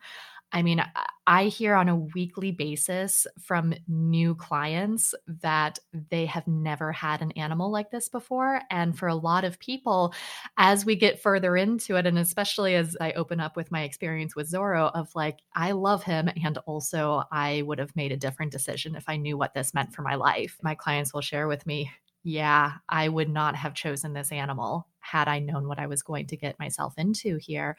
I 0.54 0.62
mean, 0.62 0.84
I 1.26 1.46
hear 1.46 1.74
on 1.74 1.90
a 1.90 1.96
weekly 1.96 2.52
basis 2.52 3.26
from 3.42 3.74
new 3.88 4.36
clients 4.36 5.16
that 5.42 5.80
they 6.12 6.28
have 6.28 6.48
never 6.48 6.92
had 6.92 7.22
an 7.22 7.32
animal 7.32 7.72
like 7.72 7.90
this 7.90 8.08
before. 8.08 8.62
And 8.70 8.98
for 8.98 9.08
a 9.08 9.16
lot 9.16 9.46
of 9.46 9.58
people, 9.60 10.14
as 10.58 10.86
we 10.86 10.96
get 10.96 11.20
further 11.20 11.58
into 11.58 11.96
it, 11.96 12.06
and 12.06 12.20
especially 12.20 12.76
as 12.76 12.96
I 13.02 13.14
open 13.14 13.40
up 13.40 13.56
with 13.56 13.72
my 13.72 13.82
experience 13.82 14.36
with 14.36 14.52
Zorro, 14.52 14.92
of 14.94 15.10
like, 15.16 15.40
I 15.56 15.72
love 15.72 16.04
him. 16.04 16.30
And 16.44 16.60
also, 16.60 17.24
I 17.32 17.64
would 17.64 17.80
have 17.80 17.96
made 17.96 18.12
a 18.12 18.18
different 18.18 18.52
decision 18.52 18.96
if 18.96 19.10
I 19.10 19.18
knew 19.18 19.38
what 19.38 19.56
this 19.56 19.74
meant 19.74 19.94
for 19.94 20.04
my 20.04 20.16
life. 20.16 20.60
My 20.62 20.76
clients 20.76 21.14
will 21.14 21.22
share 21.22 21.48
with 21.48 21.66
me, 21.66 21.90
yeah, 22.24 22.74
I 22.88 23.10
would 23.10 23.30
not 23.30 23.56
have 23.56 23.74
chosen 23.74 24.14
this 24.14 24.32
animal 24.32 24.88
had 25.04 25.28
I 25.28 25.40
known 25.40 25.68
what 25.68 25.80
I 25.80 25.88
was 25.88 26.02
going 26.02 26.28
to 26.28 26.38
get 26.38 26.60
myself 26.60 26.96
into 26.98 27.38
here. 27.38 27.78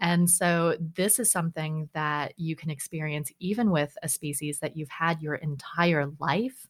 And 0.00 0.30
so, 0.30 0.76
this 0.80 1.18
is 1.18 1.30
something 1.32 1.88
that 1.94 2.34
you 2.38 2.56
can 2.56 2.70
experience 2.70 3.32
even 3.40 3.70
with 3.70 3.96
a 4.02 4.08
species 4.08 4.60
that 4.60 4.76
you've 4.76 4.90
had 4.90 5.22
your 5.22 5.34
entire 5.36 6.12
life. 6.20 6.66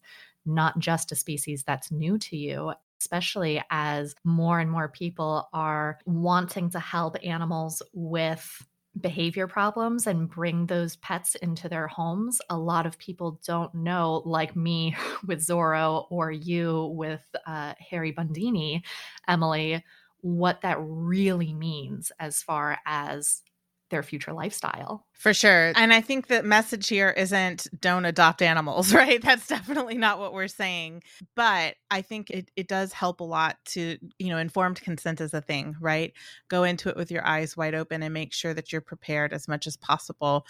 not 0.48 0.78
just 0.78 1.12
a 1.12 1.16
species 1.16 1.64
that's 1.64 1.90
new 1.90 2.18
to 2.18 2.36
you, 2.36 2.72
especially 3.00 3.62
as 3.70 4.14
more 4.24 4.60
and 4.60 4.70
more 4.70 4.88
people 4.88 5.48
are 5.52 5.98
wanting 6.06 6.70
to 6.70 6.78
help 6.78 7.16
animals 7.24 7.82
with 7.92 8.64
behavior 9.00 9.46
problems 9.46 10.06
and 10.06 10.28
bring 10.28 10.66
those 10.66 10.96
pets 10.96 11.34
into 11.36 11.68
their 11.68 11.86
homes. 11.86 12.40
A 12.50 12.56
lot 12.56 12.86
of 12.86 12.98
people 12.98 13.40
don't 13.46 13.74
know, 13.74 14.22
like 14.24 14.56
me 14.56 14.96
with 15.26 15.40
Zorro 15.40 16.06
or 16.10 16.30
you 16.30 16.92
with 16.94 17.22
uh, 17.46 17.74
Harry 17.90 18.12
Bundini, 18.12 18.82
Emily, 19.28 19.84
what 20.20 20.62
that 20.62 20.78
really 20.80 21.52
means 21.54 22.10
as 22.18 22.42
far 22.42 22.78
as 22.86 23.42
their 23.90 24.02
future 24.02 24.32
lifestyle. 24.32 25.06
For 25.12 25.32
sure. 25.32 25.72
And 25.76 25.92
I 25.92 26.00
think 26.00 26.26
the 26.26 26.42
message 26.42 26.88
here 26.88 27.10
isn't 27.10 27.68
don't 27.80 28.04
adopt 28.04 28.42
animals, 28.42 28.92
right? 28.94 29.22
That's 29.22 29.46
definitely 29.46 29.96
not 29.96 30.18
what 30.18 30.32
we're 30.32 30.48
saying. 30.48 31.02
But 31.34 31.76
I 31.90 32.02
think 32.02 32.30
it, 32.30 32.50
it 32.56 32.68
does 32.68 32.92
help 32.92 33.20
a 33.20 33.24
lot 33.24 33.56
to, 33.66 33.98
you 34.18 34.28
know, 34.28 34.38
informed 34.38 34.80
consent 34.80 35.20
is 35.20 35.34
a 35.34 35.40
thing, 35.40 35.76
right? 35.80 36.12
Go 36.48 36.64
into 36.64 36.88
it 36.88 36.96
with 36.96 37.10
your 37.10 37.26
eyes 37.26 37.56
wide 37.56 37.74
open 37.74 38.02
and 38.02 38.12
make 38.12 38.32
sure 38.32 38.54
that 38.54 38.72
you're 38.72 38.80
prepared 38.80 39.32
as 39.32 39.48
much 39.48 39.66
as 39.66 39.76
possible 39.76 40.46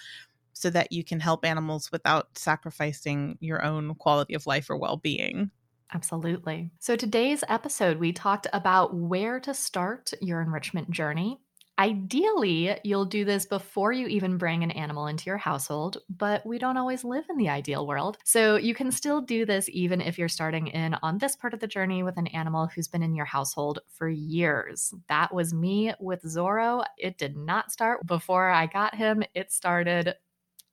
so 0.53 0.71
that 0.71 0.91
you 0.91 1.05
can 1.05 1.21
help 1.21 1.45
animals 1.45 1.93
without 1.93 2.39
sacrificing 2.39 3.37
your 3.41 3.63
own 3.63 3.95
quality 3.97 4.33
of 4.35 4.47
life 4.47 4.71
or 4.71 4.77
well 4.77 4.97
being. 4.97 5.51
Absolutely. 5.95 6.71
So, 6.81 6.97
today's 6.97 7.45
episode, 7.49 7.99
we 7.99 8.13
talked 8.13 8.49
about 8.53 8.95
where 8.95 9.39
to 9.41 9.55
start 9.55 10.13
your 10.21 10.41
enrichment 10.41 10.91
journey 10.91 11.39
Ideally, 11.79 12.79
you'll 12.85 13.05
do 13.05 13.27
this 13.27 13.45
before 13.45 13.93
you 13.93 14.07
even 14.07 14.39
bring 14.39 14.63
an 14.63 14.71
animal 14.71 15.09
into 15.09 15.27
your 15.27 15.37
household, 15.37 15.99
but 16.09 16.45
we 16.47 16.59
don't 16.59 16.79
always 16.79 17.05
live 17.05 17.27
in 17.29 17.37
the 17.37 17.51
ideal 17.51 17.87
world. 17.87 18.17
So 18.25 18.57
you 18.57 18.75
can 18.75 18.91
still 18.91 19.21
do 19.21 19.45
this 19.45 19.69
even 19.69 20.01
if 20.01 20.19
you're 20.19 20.29
starting 20.29 20.69
in 20.69 20.95
on 21.03 21.19
this 21.19 21.37
part 21.37 21.53
of 21.53 21.61
the 21.61 21.67
journey 21.67 22.03
with 22.03 22.17
an 22.17 22.29
animal 22.29 22.67
who's 22.67 22.89
been 22.89 23.03
in 23.03 23.15
your 23.15 23.27
household 23.27 23.81
for 23.91 24.09
years. 24.09 24.95
That 25.09 25.35
was 25.35 25.53
me 25.53 25.93
with 26.01 26.23
Zorro. 26.23 26.83
It 26.97 27.19
did 27.19 27.37
not 27.37 27.71
start 27.71 28.07
before 28.07 28.49
I 28.49 28.67
got 28.67 28.95
him, 28.95 29.23
it 29.35 29.53
started 29.53 30.15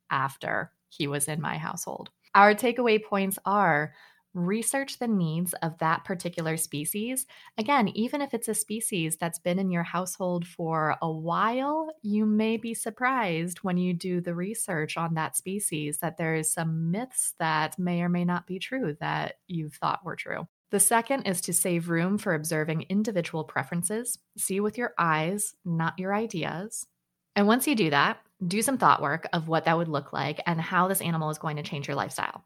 after 0.10 0.72
he 0.88 1.08
was 1.08 1.28
in 1.28 1.42
my 1.42 1.58
household. 1.58 2.12
Our 2.34 2.56
takeaway 2.56 3.04
points 3.04 3.38
are 3.46 3.94
research 4.34 5.00
the 5.00 5.08
needs 5.08 5.54
of 5.62 5.78
that 5.80 6.04
particular 6.04 6.58
species. 6.58 7.26
Again, 7.58 7.90
even 7.90 8.22
if 8.22 8.34
it's 8.34 8.48
a 8.48 8.54
species 8.54 9.18
that's 9.18 9.40
been 9.40 9.60
in 9.60 9.70
your 9.70 9.84
household 9.84 10.48
for 10.48 10.96
a 11.02 11.12
while, 11.12 11.90
you 12.02 12.26
may 12.26 12.58
be 12.58 12.74
surprised 12.74 13.60
when 13.60 13.78
you 13.78 13.94
do 13.94 14.22
the 14.22 14.36
research 14.36 14.98
on 14.98 15.14
that 15.14 15.38
species 15.38 16.00
that 16.00 16.18
there's 16.18 16.52
some 16.52 16.92
myths 16.92 17.34
that 17.40 17.78
may 17.78 18.02
or 18.02 18.10
may 18.10 18.26
not 18.26 18.48
be 18.48 18.60
true 18.60 18.96
that 19.00 19.36
you've 19.48 19.76
thought 19.76 20.04
were 20.04 20.16
true. 20.16 20.48
The 20.72 20.80
second 20.80 21.24
is 21.24 21.40
to 21.42 21.54
save 21.54 21.90
room 21.90 22.18
for 22.18 22.34
observing 22.34 22.88
individual 22.90 23.44
preferences. 23.44 24.18
See 24.40 24.60
with 24.60 24.78
your 24.78 24.94
eyes, 24.98 25.54
not 25.64 26.00
your 26.00 26.16
ideas. 26.16 26.88
And 27.36 27.46
once 27.46 27.68
you 27.68 27.76
do 27.76 27.92
that, 27.92 28.18
do 28.48 28.62
some 28.64 28.80
thought 28.80 29.02
work 29.02 29.28
of 29.34 29.48
what 29.48 29.66
that 29.66 29.78
would 29.78 29.88
look 29.88 30.14
like 30.14 30.42
and 30.48 30.60
how 30.60 30.88
this 30.88 31.02
animal 31.02 31.30
is 31.30 31.38
going 31.38 31.58
to 31.58 31.64
change 31.64 31.88
your 31.88 31.96
lifestyle. 31.96 32.44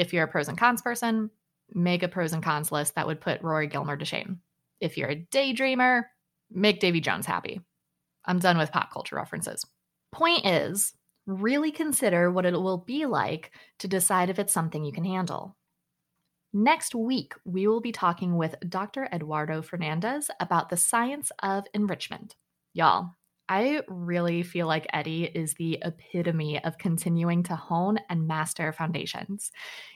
If 0.00 0.14
you're 0.14 0.24
a 0.24 0.28
pros 0.28 0.48
and 0.48 0.56
cons 0.56 0.80
person, 0.80 1.28
make 1.74 2.02
a 2.02 2.08
pros 2.08 2.32
and 2.32 2.42
cons 2.42 2.72
list 2.72 2.94
that 2.94 3.06
would 3.06 3.20
put 3.20 3.42
Rory 3.42 3.66
Gilmore 3.66 3.98
to 3.98 4.04
shame. 4.06 4.40
If 4.80 4.96
you're 4.96 5.10
a 5.10 5.26
daydreamer, 5.30 6.04
make 6.50 6.80
Davy 6.80 7.02
Jones 7.02 7.26
happy. 7.26 7.60
I'm 8.24 8.38
done 8.38 8.56
with 8.56 8.72
pop 8.72 8.90
culture 8.90 9.16
references. 9.16 9.66
Point 10.10 10.46
is, 10.46 10.94
really 11.26 11.70
consider 11.70 12.30
what 12.30 12.46
it 12.46 12.54
will 12.54 12.78
be 12.78 13.04
like 13.04 13.50
to 13.80 13.88
decide 13.88 14.30
if 14.30 14.38
it's 14.38 14.54
something 14.54 14.86
you 14.86 14.92
can 14.92 15.04
handle. 15.04 15.58
Next 16.54 16.94
week, 16.94 17.34
we 17.44 17.66
will 17.66 17.82
be 17.82 17.92
talking 17.92 18.38
with 18.38 18.54
Dr. 18.66 19.06
Eduardo 19.12 19.60
Fernandez 19.60 20.30
about 20.40 20.70
the 20.70 20.78
science 20.78 21.30
of 21.42 21.66
enrichment. 21.74 22.36
Y'all, 22.72 23.16
I 23.50 23.82
really 23.88 24.44
feel 24.44 24.68
like 24.68 24.86
Eddie 24.92 25.24
is 25.24 25.54
the 25.54 25.78
epitome 25.82 26.62
of 26.62 26.78
continuing 26.78 27.42
to 27.44 27.56
hone 27.56 27.98
and 28.08 28.28
master 28.28 28.72
foundations. 28.72 29.50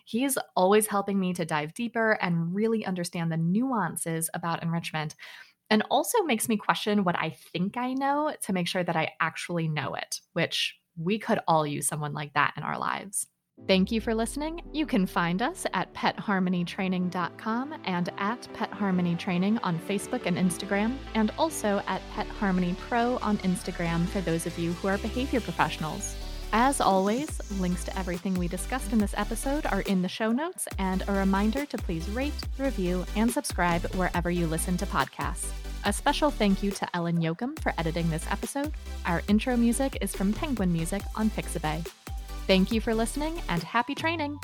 He's 0.05 0.37
always 0.57 0.89
helping 0.89 1.21
me 1.21 1.35
to 1.35 1.45
dive 1.45 1.73
deeper 1.73 2.19
and 2.21 2.53
really 2.55 2.85
understand 2.85 3.31
the 3.31 3.37
nuances 3.37 4.29
about 4.35 4.63
enrichment, 4.65 5.15
and 5.71 5.85
also 5.91 6.23
makes 6.25 6.49
me 6.49 6.57
question 6.57 7.05
what 7.05 7.19
I 7.19 7.31
think 7.31 7.77
I 7.77 7.95
know 7.95 8.35
to 8.43 8.53
make 8.55 8.69
sure 8.69 8.85
that 8.85 8.97
I 8.97 9.13
actually 9.21 9.69
know 9.69 9.95
it, 9.95 10.21
which 10.33 10.77
we 10.97 11.19
could 11.19 11.41
all 11.49 11.67
use 11.67 11.87
someone 11.89 12.15
like 12.15 12.35
that 12.35 12.55
in 12.57 12.65
our 12.65 12.79
lives. 12.79 13.27
Thank 13.67 13.91
you 13.91 14.01
for 14.03 14.15
listening. 14.15 14.61
You 14.73 14.85
can 14.85 15.07
find 15.07 15.41
us 15.41 15.65
at 15.73 15.93
petharmonytraining.com 15.95 17.75
and 17.85 18.11
at 18.19 18.47
Pet 18.53 18.71
Harmony 18.71 19.15
Training 19.15 19.59
on 19.63 19.79
Facebook 19.79 20.27
and 20.27 20.37
Instagram, 20.37 20.97
and 21.15 21.33
also 21.39 21.81
at 21.87 22.03
Pet 22.13 22.27
Harmony 22.27 22.77
Pro 22.89 23.17
on 23.23 23.39
Instagram 23.39 24.07
for 24.09 24.21
those 24.21 24.45
of 24.45 24.59
you 24.59 24.73
who 24.75 24.89
are 24.89 24.99
behavior 24.99 25.41
professionals. 25.41 26.15
As 26.53 26.81
always, 26.81 27.41
links 27.59 27.85
to 27.85 27.99
everything 27.99 28.35
we 28.35 28.49
discussed 28.49 28.93
in 28.93 28.99
this 28.99 29.15
episode 29.17 29.65
are 29.67 29.81
in 29.83 30.03
the 30.03 30.09
show 30.09 30.31
notes, 30.31 30.69
and 30.79 31.03
a 31.09 31.13
reminder 31.13 31.65
to 31.65 31.79
please 31.79 32.09
rate, 32.11 32.35
review, 32.59 33.07
and 33.17 33.31
subscribe 33.31 33.83
wherever 33.95 34.31
you 34.31 34.47
listen 34.47 34.77
to 34.77 34.87
podcasts. 34.87 35.51
A 35.87 35.93
special 35.93 36.31
thank 36.31 36.63
you 36.63 36.71
to 36.73 36.89
Ellen 36.95 37.19
Yoakum 37.19 37.59
for 37.61 37.73
editing 37.79 38.11
this 38.11 38.27
episode. 38.31 38.73
Our 39.07 39.23
intro 39.27 39.57
music 39.57 39.99
is 40.01 40.15
from 40.15 40.35
Penguin 40.35 40.73
Music 40.73 41.03
on 41.17 41.31
Pixabay. 41.31 41.87
Thank 42.47 42.73
you 42.73 42.81
for 42.81 42.95
listening 42.95 43.41
and 43.49 43.63
happy 43.63 43.95
training! 43.95 44.39